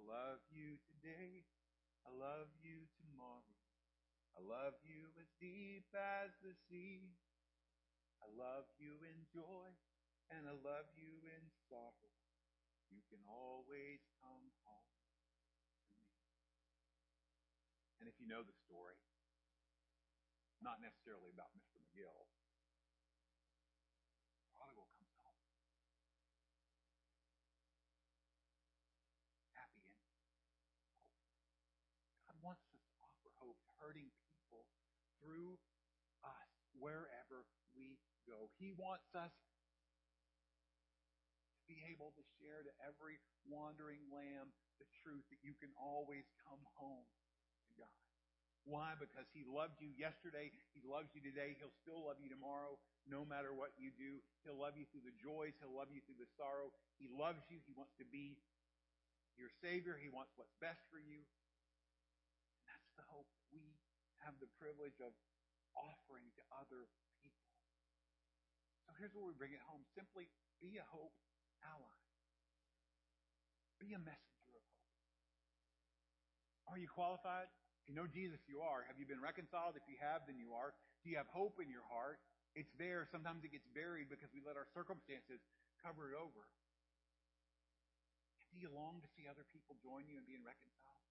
[0.00, 1.44] I love you today.
[2.08, 3.60] I love you tomorrow.
[4.32, 7.04] I love you as deep as the sea.
[8.24, 9.68] I love you in joy
[10.32, 12.16] and I love you in sorrow.
[12.88, 14.96] You can always come home
[15.84, 16.08] to me.
[18.00, 18.96] And if you know the story,
[20.64, 21.76] not necessarily about Mr.
[21.76, 22.24] McGill,
[24.56, 25.44] prodigal comes home.
[29.56, 30.20] Happy and hope.
[32.28, 34.64] God wants us to offer hope to hurting people
[35.20, 35.58] through
[36.24, 37.44] us wherever
[37.76, 37.98] we
[38.28, 38.50] go.
[38.56, 39.38] He wants us to
[41.68, 44.52] be able to share to every wandering lamb
[44.82, 47.06] the truth that you can always come home
[47.68, 48.00] to God.
[48.68, 48.92] Why?
[49.00, 50.52] Because He loved you yesterday.
[50.76, 51.56] He loves you today.
[51.56, 52.76] He'll still love you tomorrow,
[53.08, 54.20] no matter what you do.
[54.44, 55.56] He'll love you through the joys.
[55.60, 56.68] He'll love you through the sorrow.
[57.00, 57.56] He loves you.
[57.64, 58.36] He wants to be
[59.40, 59.96] your Savior.
[59.96, 61.24] He wants what's best for you.
[63.00, 63.80] And the hope we
[64.20, 65.16] have the privilege of
[65.72, 66.84] offering to other
[67.24, 67.48] people.
[68.84, 69.88] So here's where we bring it home.
[69.96, 70.28] Simply
[70.60, 71.16] be a hope
[71.64, 71.96] ally.
[73.80, 74.84] Be a messenger of hope.
[76.68, 77.48] Are you qualified?
[77.80, 78.84] If you know Jesus, you are.
[78.84, 79.80] Have you been reconciled?
[79.80, 80.76] If you have, then you are.
[81.00, 82.20] Do you have hope in your heart?
[82.52, 83.08] It's there.
[83.08, 85.40] Sometimes it gets buried because we let our circumstances
[85.80, 86.44] cover it over.
[88.52, 91.09] Do you long to see other people join you in being reconciled?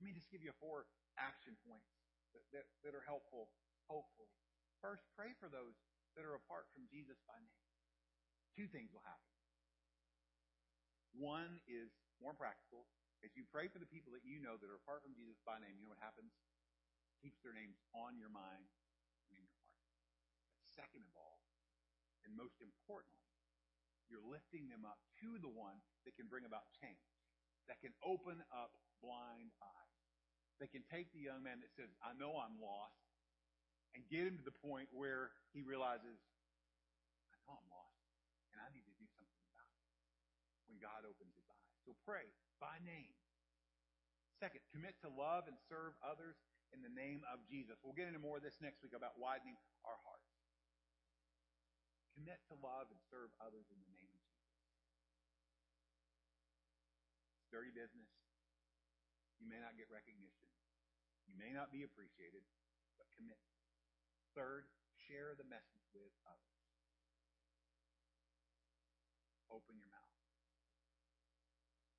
[0.00, 0.88] Let me just give you four
[1.20, 1.92] action points
[2.32, 3.52] that, that, that are helpful,
[3.84, 4.32] hopefully.
[4.80, 5.76] First, pray for those
[6.16, 7.60] that are apart from Jesus by name.
[8.56, 9.28] Two things will happen.
[11.12, 12.88] One is more practical.
[13.20, 15.60] As you pray for the people that you know that are apart from Jesus by
[15.60, 16.32] name, you know what happens?
[17.20, 18.64] Keeps their names on your mind
[19.28, 19.84] and in your heart.
[20.56, 21.44] But second of all,
[22.24, 23.28] and most importantly,
[24.08, 27.04] you're lifting them up to the one that can bring about change,
[27.68, 28.72] that can open up
[29.04, 29.89] blind eyes,
[30.60, 33.00] that can take the young man that says, I know I'm lost,
[33.96, 36.20] and get him to the point where he realizes,
[37.32, 37.98] I know I'm lost,
[38.54, 39.80] and I need to do something about it
[40.68, 41.72] when God opens his eyes.
[41.88, 42.28] So pray
[42.60, 43.10] by name.
[44.38, 46.36] Second, commit to love and serve others
[46.70, 47.80] in the name of Jesus.
[47.82, 50.28] We'll get into more of this next week about widening our hearts.
[52.14, 54.48] Commit to love and serve others in the name of Jesus.
[57.40, 58.12] It's dirty business.
[59.40, 60.49] You may not get recognition.
[61.30, 62.42] You may not be appreciated,
[62.98, 63.38] but commit.
[64.34, 64.66] Third,
[65.06, 66.58] share the message with others.
[69.46, 70.18] Open your mouth.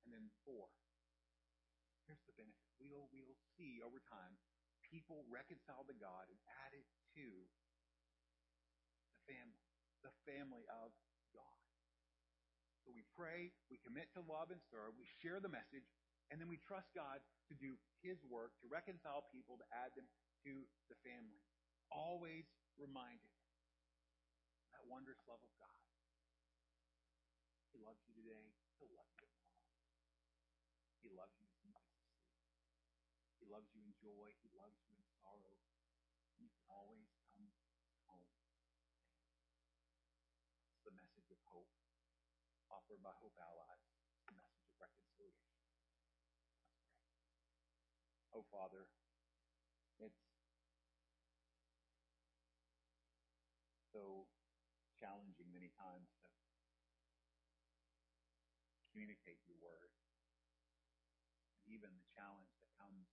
[0.04, 0.68] And then four,
[2.04, 2.68] here's the benefit.
[2.76, 4.36] We'll, we'll see over time
[4.84, 6.36] people reconciled to God and
[6.68, 6.84] added
[7.16, 7.26] to
[9.08, 9.64] the family,
[10.04, 10.92] the family of
[11.32, 11.60] God.
[12.84, 15.86] So we pray, we commit to love and serve, we share the message,
[16.32, 17.20] and then we trust God
[17.52, 20.08] to do His work to reconcile people, to add them
[20.48, 21.44] to the family.
[21.92, 22.48] Always
[22.80, 23.28] reminded
[24.72, 25.76] that wondrous love of God.
[27.76, 28.48] He loves you today.
[28.80, 29.60] He'll love you tomorrow.
[31.04, 32.00] He loves you deep as.
[33.36, 34.32] He loves you in joy.
[34.40, 35.60] He loves you in sorrow.
[36.40, 37.52] You can always come
[38.08, 38.32] home.
[40.72, 41.68] It's the message of hope
[42.72, 43.84] offered by Hope Allies.
[44.16, 45.60] It's the message of reconciliation.
[45.60, 45.76] Let's
[47.92, 48.16] pray.
[48.32, 48.88] Oh, Father,
[50.00, 50.24] it's
[53.92, 54.24] so
[54.96, 56.32] challenging many times to
[58.88, 59.92] communicate your word.
[61.60, 63.04] And even the challenge that comes,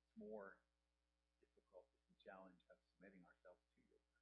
[0.00, 0.56] it's more
[1.36, 4.16] difficult is the challenge of submitting ourselves to your word.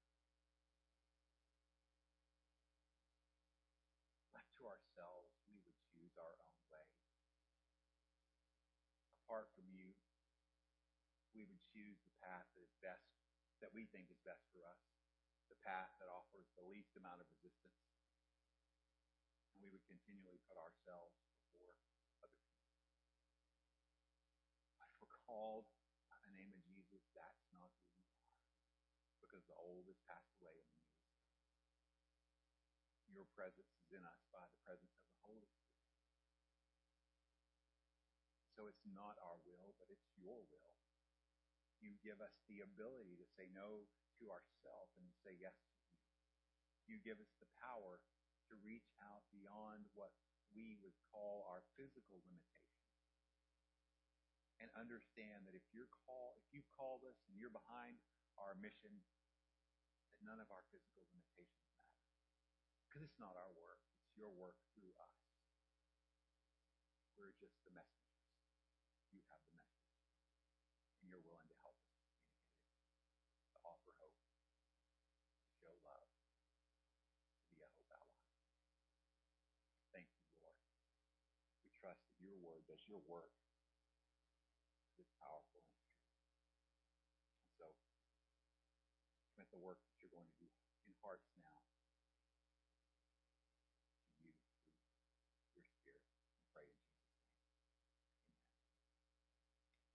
[4.35, 6.91] Left to ourselves, we would choose our own way.
[9.31, 9.95] Apart from you,
[11.31, 13.15] we would choose the path that is best,
[13.61, 14.81] that we think is best for us,
[15.53, 17.81] the path that offers the least amount of resistance
[19.61, 21.77] and we would continually put ourselves before
[22.25, 22.73] other people.
[24.81, 25.69] But if we're called
[26.09, 28.33] by the name of Jesus, that's not who we are.
[29.21, 31.29] Because the old has passed away and the new is.
[33.13, 35.93] Your presence is in us by the presence of the Holy Spirit.
[38.57, 40.70] So it's not our will, but it's your will.
[41.81, 43.89] You give us the ability to say no
[44.21, 45.97] to ourselves and say yes to you.
[46.87, 48.01] You give us the power
[48.49, 50.13] to reach out beyond what
[50.53, 52.71] we would call our physical limitations.
[54.61, 57.97] And understand that if you're call if you've called us and you're behind
[58.37, 58.93] our mission,
[60.13, 61.97] that none of our physical limitations matter.
[62.85, 65.17] Because it's not our work, it's your work through us.
[67.17, 68.29] We're just the messengers.
[69.13, 69.97] You have the message.
[71.01, 72.61] And you're willing to help us communicate it,
[73.57, 76.09] to offer hope, to show love,
[77.41, 78.21] to be a hope ally.
[79.93, 80.61] Thank you, Lord.
[81.65, 82.05] We trust
[82.71, 83.35] that your work.
[84.95, 85.91] It's powerful and.
[87.43, 87.67] And so,
[89.35, 90.47] commit the work that you're going to do
[90.87, 91.67] in hearts now
[94.15, 94.33] to you
[95.51, 96.07] through your spirit.
[96.39, 97.43] We pray in Jesus' name.
[97.75, 98.87] Amen.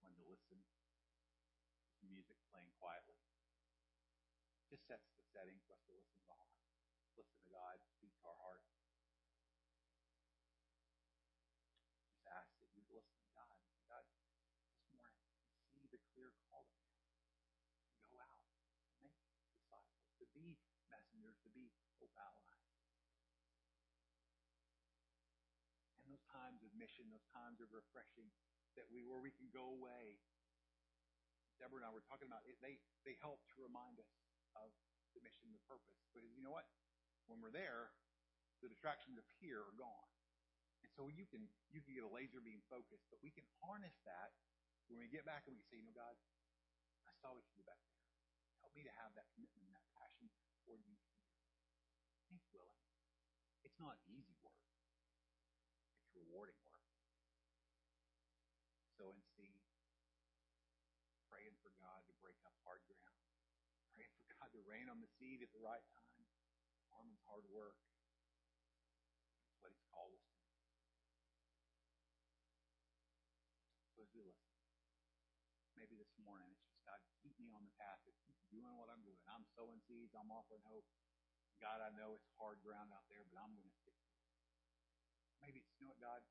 [0.04, 3.16] When to listen to music playing quietly.
[4.68, 6.52] Just sets the setting for us to listen to heart.
[7.16, 8.66] Listen to God, speak to our heart.
[12.12, 13.62] Just ask that you listen to God.
[13.86, 15.22] God, this morning,
[15.70, 16.98] see the clear call of Him.
[18.02, 18.42] Go out
[18.98, 19.16] and make
[19.54, 20.58] disciples, to be
[21.26, 21.66] messengers, to be
[21.98, 22.70] hope allies.
[25.98, 28.30] And those times of mission, those times of refreshing,
[28.78, 30.22] that we where we can go away.
[31.58, 32.60] Deborah and I were talking about it.
[32.62, 32.78] They
[33.08, 34.12] they help to remind us
[34.54, 34.70] of
[35.18, 35.98] the mission, the purpose.
[36.12, 36.68] Because you know what?
[37.26, 37.90] When we're there,
[38.62, 40.12] the distractions of here are gone.
[40.86, 43.96] And so you can you can get a laser beam focused, but we can harness
[44.06, 44.36] that
[44.92, 46.14] when we get back and we say, you know, God,
[47.10, 47.98] I saw what you did back there.
[48.62, 50.30] Help me to have that commitment that passion
[50.62, 50.94] toward you
[52.30, 52.84] He's willing.
[53.62, 54.66] It's not easy work.
[56.02, 56.86] It's rewarding work.
[58.98, 59.60] So in seed,
[61.28, 63.20] praying for God to break up hard ground.
[63.94, 66.22] Praying for God to rain on the seed at the right time.
[66.88, 67.76] Farming's hard work.
[69.44, 70.56] That's what He's called us to do.
[73.96, 74.52] So as we listen,
[75.76, 79.04] maybe this morning it's just God, keep me on the path keep doing what I'm
[79.04, 79.20] doing.
[79.28, 80.14] I'm sowing seeds.
[80.16, 80.86] I'm offering hope.
[81.60, 83.95] God, I know it's hard ground out there, but I'm going to stick.
[85.40, 86.22] Maybe it's, you know what, God?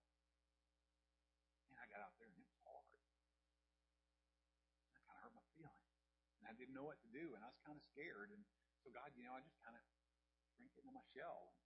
[1.70, 3.00] Man, I got out there and it was hard.
[4.94, 5.90] That kind of hurt my feelings.
[6.40, 8.30] And I didn't know what to do, and I was kind of scared.
[8.34, 8.42] And
[8.84, 9.82] so, God, you know, I just kind of
[10.54, 11.56] shrink into my shell.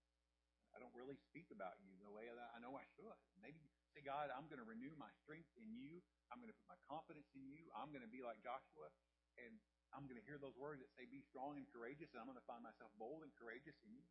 [0.69, 3.17] And I don't really speak about you the way that I know I should.
[3.41, 3.59] Maybe
[3.91, 5.99] say, God, I'm going to renew my strength in you.
[6.29, 7.65] I'm going to put my confidence in you.
[7.73, 8.93] I'm going to be like Joshua,
[9.41, 9.57] and
[9.93, 12.39] I'm going to hear those words that say, "Be strong and courageous," and I'm going
[12.39, 13.75] to find myself bold and courageous.
[13.81, 14.05] And you,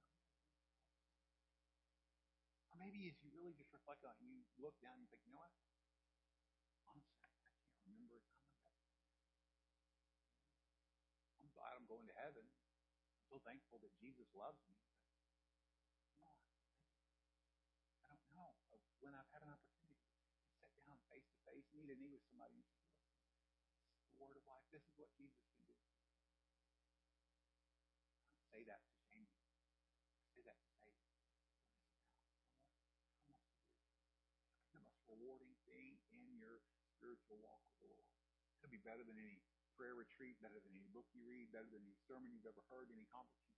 [2.71, 5.23] or maybe as you really just reflect on it, you look down and you think,
[5.25, 5.55] "You know what?
[6.91, 7.57] Honestly, I can't
[7.87, 8.83] remember a time like that."
[11.39, 12.45] I'm glad I'm going to heaven.
[13.15, 14.77] I'm so thankful that Jesus loves me.
[16.19, 16.39] But,
[18.11, 18.53] I don't know
[19.01, 22.25] when I've had an opportunity to sit down face to face, knee to knee with
[22.27, 22.99] somebody and say, Look,
[23.95, 24.67] this is the word of life.
[24.75, 25.77] This is what Jesus can do.
[28.19, 29.43] I don't say that to shame you.
[30.37, 30.95] Say that to say,
[34.77, 36.63] the most rewarding thing in your
[36.95, 38.13] spiritual walk with the Lord.
[38.61, 39.41] It'll be better than any
[39.75, 42.91] prayer retreat, better than any book you read, better than any sermon you've ever heard,
[42.91, 43.58] any conference you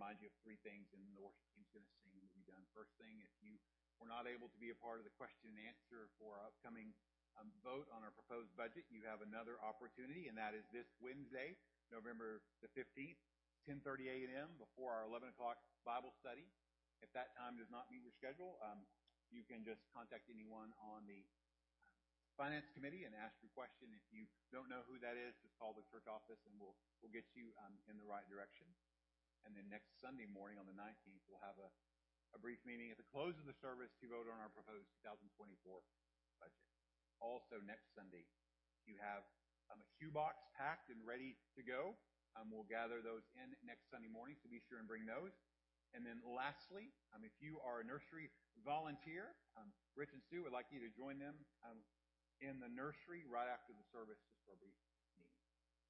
[0.00, 2.48] remind you of three things, and the worship team's going to sing and we'll be
[2.48, 2.64] done.
[2.72, 3.60] First thing, if you
[4.00, 6.96] were not able to be a part of the question and answer for our upcoming
[7.36, 11.52] um, vote on our proposed budget, you have another opportunity, and that is this Wednesday,
[11.92, 13.20] November the 15th,
[13.68, 14.56] 10:30 a.m.
[14.56, 16.48] before our 11 o'clock Bible study.
[17.04, 18.80] If that time does not meet your schedule, um,
[19.28, 21.20] you can just contact anyone on the
[22.40, 23.92] finance committee and ask your question.
[23.92, 26.72] If you don't know who that is, just call the church office and we'll
[27.04, 28.64] we'll get you um, in the right direction.
[29.48, 31.68] And then next Sunday morning on the 19th, we'll have a,
[32.36, 35.80] a brief meeting at the close of the service to vote on our proposed 2024
[36.38, 36.66] budget.
[37.20, 38.24] Also next Sunday,
[38.84, 39.24] you have
[39.72, 41.96] um, a cue box packed and ready to go.
[42.38, 45.34] Um, we'll gather those in next Sunday morning, so be sure and bring those.
[45.90, 48.30] And then lastly, um, if you are a nursery
[48.62, 51.34] volunteer, um, Rich and Sue would like you to join them
[51.66, 51.82] um,
[52.38, 54.78] in the nursery right after the service just for a brief
[55.18, 55.34] meeting.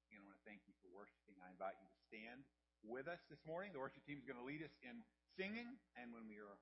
[0.09, 1.37] Again, I want to thank you for worshiping.
[1.39, 2.41] I invite you to stand
[2.87, 3.71] with us this morning.
[3.73, 5.01] The worship team is going to lead us in
[5.37, 5.67] singing,
[5.97, 6.57] and when we are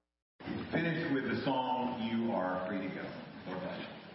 [0.71, 3.01] finished with the song, You Are Free to Go.
[3.47, 4.08] Lord bless you.